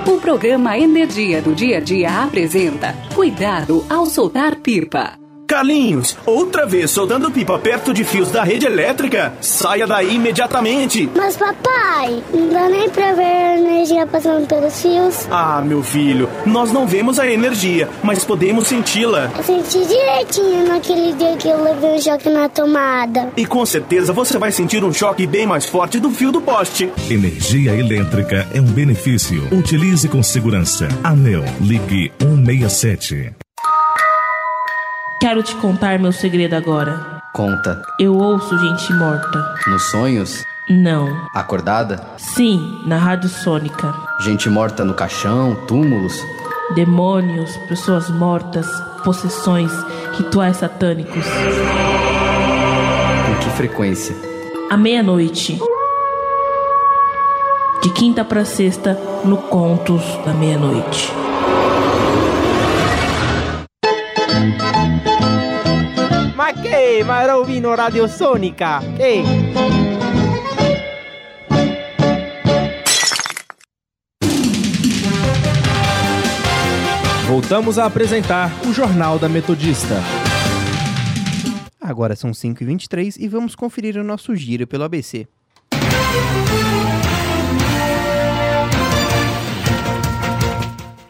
O 0.06 0.20
programa 0.20 0.76
Energia 0.76 1.40
do 1.40 1.54
Dia 1.54 1.78
a 1.78 1.80
Dia 1.80 2.22
apresenta 2.22 2.94
Cuidado 3.14 3.82
ao 3.88 4.04
soltar 4.04 4.56
pipa. 4.56 5.18
Carlinhos, 5.48 6.14
outra 6.26 6.66
vez 6.66 6.90
soltando 6.90 7.30
pipa 7.30 7.58
perto 7.58 7.94
de 7.94 8.04
fios 8.04 8.30
da 8.30 8.44
rede 8.44 8.66
elétrica? 8.66 9.32
Saia 9.40 9.86
daí 9.86 10.16
imediatamente! 10.16 11.08
Mas 11.16 11.38
papai, 11.38 12.22
não 12.34 12.50
dá 12.50 12.68
nem 12.68 12.90
pra 12.90 13.14
ver 13.14 13.22
a 13.22 13.58
energia 13.58 14.06
passando 14.06 14.46
pelos 14.46 14.82
fios. 14.82 15.26
Ah, 15.30 15.62
meu 15.64 15.82
filho, 15.82 16.28
nós 16.44 16.70
não 16.70 16.86
vemos 16.86 17.18
a 17.18 17.26
energia, 17.26 17.88
mas 18.02 18.24
podemos 18.24 18.66
senti-la. 18.66 19.32
Eu 19.38 19.42
senti 19.42 19.86
direitinho 19.86 20.68
naquele 20.68 21.14
dia 21.14 21.34
que 21.38 21.48
eu 21.48 21.62
levei 21.64 21.92
um 21.92 22.02
choque 22.02 22.28
na 22.28 22.46
tomada. 22.50 23.32
E 23.34 23.46
com 23.46 23.64
certeza 23.64 24.12
você 24.12 24.36
vai 24.36 24.52
sentir 24.52 24.84
um 24.84 24.92
choque 24.92 25.26
bem 25.26 25.46
mais 25.46 25.64
forte 25.64 25.98
do 25.98 26.10
fio 26.10 26.30
do 26.30 26.42
poste. 26.42 26.92
Energia 27.08 27.74
elétrica 27.74 28.46
é 28.52 28.60
um 28.60 28.66
benefício. 28.66 29.48
Utilize 29.50 30.06
com 30.10 30.22
segurança. 30.22 30.88
Anel, 31.02 31.42
ligue 31.58 32.12
167. 32.20 33.47
Quero 35.20 35.42
te 35.42 35.52
contar 35.56 35.98
meu 35.98 36.12
segredo 36.12 36.54
agora. 36.54 37.20
Conta. 37.32 37.82
Eu 37.98 38.16
ouço 38.16 38.56
gente 38.56 38.92
morta. 38.94 39.56
Nos 39.66 39.90
sonhos? 39.90 40.44
Não. 40.70 41.08
Acordada? 41.34 42.00
Sim, 42.16 42.82
na 42.86 42.98
rádio 42.98 43.28
sônica. 43.28 43.92
Gente 44.20 44.48
morta 44.48 44.84
no 44.84 44.94
caixão, 44.94 45.56
túmulos? 45.66 46.16
Demônios, 46.76 47.56
pessoas 47.68 48.08
mortas, 48.10 48.66
possessões, 49.02 49.72
rituais 50.16 50.58
satânicos. 50.58 51.24
Com 53.26 53.34
que 53.42 53.50
frequência? 53.56 54.14
À 54.70 54.76
meia-noite. 54.76 55.58
De 57.82 57.90
quinta 57.90 58.24
para 58.24 58.44
sexta, 58.44 58.96
no 59.24 59.38
Contos 59.38 60.02
da 60.24 60.32
Meia-Noite. 60.32 61.27
Ma 67.02 67.04
che? 67.04 67.04
Ma 67.04 67.24
rovino 67.24 67.74
radiosonica? 67.74 68.80
Che? 68.96 69.22
Voltamos 77.26 77.78
a 77.78 77.84
apresentar 77.84 78.50
o 78.66 78.72
Jornal 78.72 79.18
da 79.18 79.28
Metodista. 79.28 80.02
Agora 81.80 82.16
são 82.16 82.30
5h23 82.32 83.16
e 83.18 83.28
vamos 83.28 83.54
conferir 83.54 83.96
o 83.96 84.04
nosso 84.04 84.34
giro 84.34 84.66
pelo 84.66 84.84
ABC. 84.84 85.26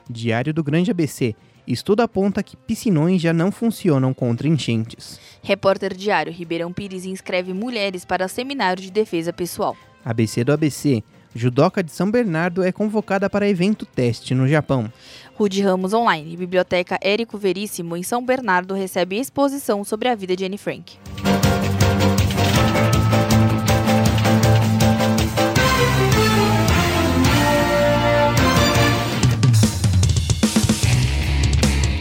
Diário 0.09 0.53
do 0.53 0.63
Grande 0.63 0.91
ABC. 0.91 1.35
Estudo 1.69 2.01
aponta 2.01 2.43
que 2.43 2.57
piscinões 2.57 3.21
já 3.21 3.31
não 3.31 3.53
funcionam 3.53 4.15
contra 4.15 4.49
enchentes. 4.49 5.21
Repórter 5.43 5.95
Diário 5.95 6.33
Ribeirão 6.33 6.73
Pires 6.73 7.05
inscreve 7.05 7.53
mulheres 7.53 8.07
para 8.07 8.27
seminário 8.27 8.83
de 8.83 8.91
defesa 8.91 9.35
pessoal. 9.35 9.77
ABC 10.03 10.45
do 10.45 10.53
ABC. 10.53 11.03
Judoca 11.35 11.83
de 11.83 11.93
São 11.93 12.11
Bernardo 12.11 12.63
é 12.63 12.73
convocada 12.73 13.29
para 13.29 13.47
evento 13.47 13.85
teste 13.85 14.35
no 14.35 14.49
Japão. 14.49 14.91
Rude 15.35 15.61
Ramos 15.61 15.93
Online. 15.93 16.39
Biblioteca 16.39 16.99
Érico 17.03 17.37
Veríssimo 17.37 17.99
em 17.99 18.03
São 18.03 18.25
Bernardo 18.25 18.73
recebe 18.73 19.19
exposição 19.19 19.85
sobre 19.85 20.09
a 20.09 20.15
vida 20.15 20.35
de 20.35 20.47
Anne 20.47 20.57
Frank. 20.57 20.97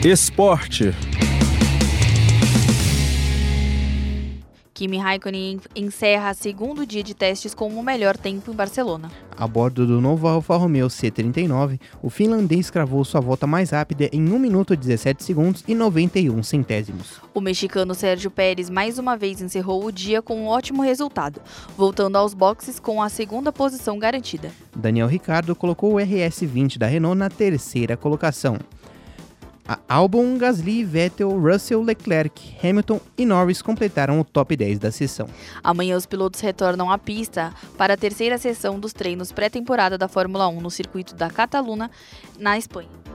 Esporte. 0.05 0.93
Kimi 4.71 4.99
Raikkonen 4.99 5.59
encerra 5.75 6.35
segundo 6.35 6.85
dia 6.85 7.01
de 7.01 7.15
testes 7.15 7.55
com 7.55 7.67
o 7.69 7.83
melhor 7.83 8.15
tempo 8.15 8.51
em 8.51 8.53
Barcelona. 8.53 9.09
A 9.35 9.47
bordo 9.47 9.87
do 9.87 9.99
novo 9.99 10.27
Alfa 10.27 10.55
Romeo 10.55 10.85
C39, 10.85 11.79
o 11.99 12.11
finlandês 12.11 12.69
cravou 12.69 13.03
sua 13.03 13.19
volta 13.19 13.47
mais 13.47 13.71
rápida 13.71 14.07
em 14.13 14.21
1 14.21 14.37
minuto 14.37 14.75
17 14.75 15.23
segundos 15.23 15.63
e 15.67 15.73
91 15.73 16.43
centésimos. 16.43 17.19
O 17.33 17.41
mexicano 17.41 17.95
Sérgio 17.95 18.29
Pérez 18.29 18.69
mais 18.69 18.99
uma 18.99 19.17
vez 19.17 19.41
encerrou 19.41 19.83
o 19.83 19.91
dia 19.91 20.21
com 20.21 20.43
um 20.43 20.47
ótimo 20.47 20.83
resultado, 20.83 21.41
voltando 21.75 22.17
aos 22.17 22.35
boxes 22.35 22.79
com 22.79 23.01
a 23.01 23.09
segunda 23.09 23.51
posição 23.51 23.97
garantida. 23.97 24.51
Daniel 24.75 25.07
Ricardo 25.07 25.55
colocou 25.55 25.95
o 25.95 25.97
RS20 25.97 26.77
da 26.77 26.85
Renault 26.85 27.17
na 27.17 27.31
terceira 27.31 27.97
colocação. 27.97 28.59
A 29.67 29.79
Albon, 29.89 30.37
Gasly, 30.37 30.83
Vettel, 30.83 31.37
Russell, 31.37 31.83
Leclerc, 31.83 32.55
Hamilton 32.63 33.01
e 33.17 33.25
Norris 33.25 33.61
completaram 33.61 34.19
o 34.19 34.23
top 34.23 34.55
10 34.55 34.79
da 34.79 34.91
sessão. 34.91 35.27
Amanhã 35.61 35.97
os 35.97 36.05
pilotos 36.05 36.39
retornam 36.39 36.89
à 36.89 36.97
pista 36.97 37.53
para 37.77 37.95
a 37.95 37.97
terceira 37.97 38.37
sessão 38.37 38.79
dos 38.79 38.93
treinos 38.93 39.31
pré-temporada 39.31 39.97
da 39.97 40.07
Fórmula 40.07 40.47
1 40.47 40.61
no 40.61 40.71
circuito 40.71 41.15
da 41.15 41.29
Cataluna, 41.29 41.91
na 42.39 42.57
Espanha. 42.57 43.06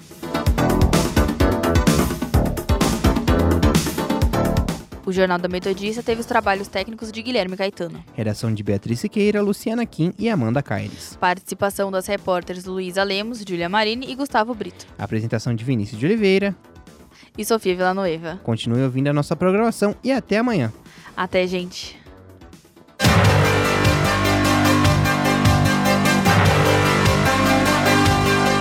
O 5.05 5.11
Jornal 5.11 5.37
da 5.37 5.49
Metodista 5.49 6.01
teve 6.01 6.21
os 6.21 6.25
trabalhos 6.25 6.69
técnicos 6.69 7.11
de 7.11 7.21
Guilherme 7.21 7.57
Caetano. 7.57 8.01
Redação 8.13 8.53
de 8.53 8.63
Beatriz 8.63 9.01
Siqueira, 9.01 9.41
Luciana 9.41 9.85
Kim 9.85 10.13
e 10.17 10.29
Amanda 10.29 10.63
Caires. 10.63 11.17
Participação 11.19 11.91
das 11.91 12.07
repórteres 12.07 12.63
Luísa 12.63 13.03
Lemos, 13.03 13.43
Julia 13.45 13.67
Marini 13.67 14.09
e 14.09 14.15
Gustavo 14.15 14.55
Brito. 14.55 14.87
Apresentação 14.97 15.53
de 15.53 15.65
Vinícius 15.65 15.99
de 15.99 16.05
Oliveira. 16.05 16.55
E 17.37 17.43
Sofia 17.43 17.75
Villanueva. 17.75 18.39
Continue 18.45 18.83
ouvindo 18.83 19.09
a 19.09 19.13
nossa 19.13 19.35
programação 19.35 19.93
e 20.01 20.09
até 20.09 20.37
amanhã. 20.37 20.71
Até, 21.17 21.45
gente. 21.45 22.06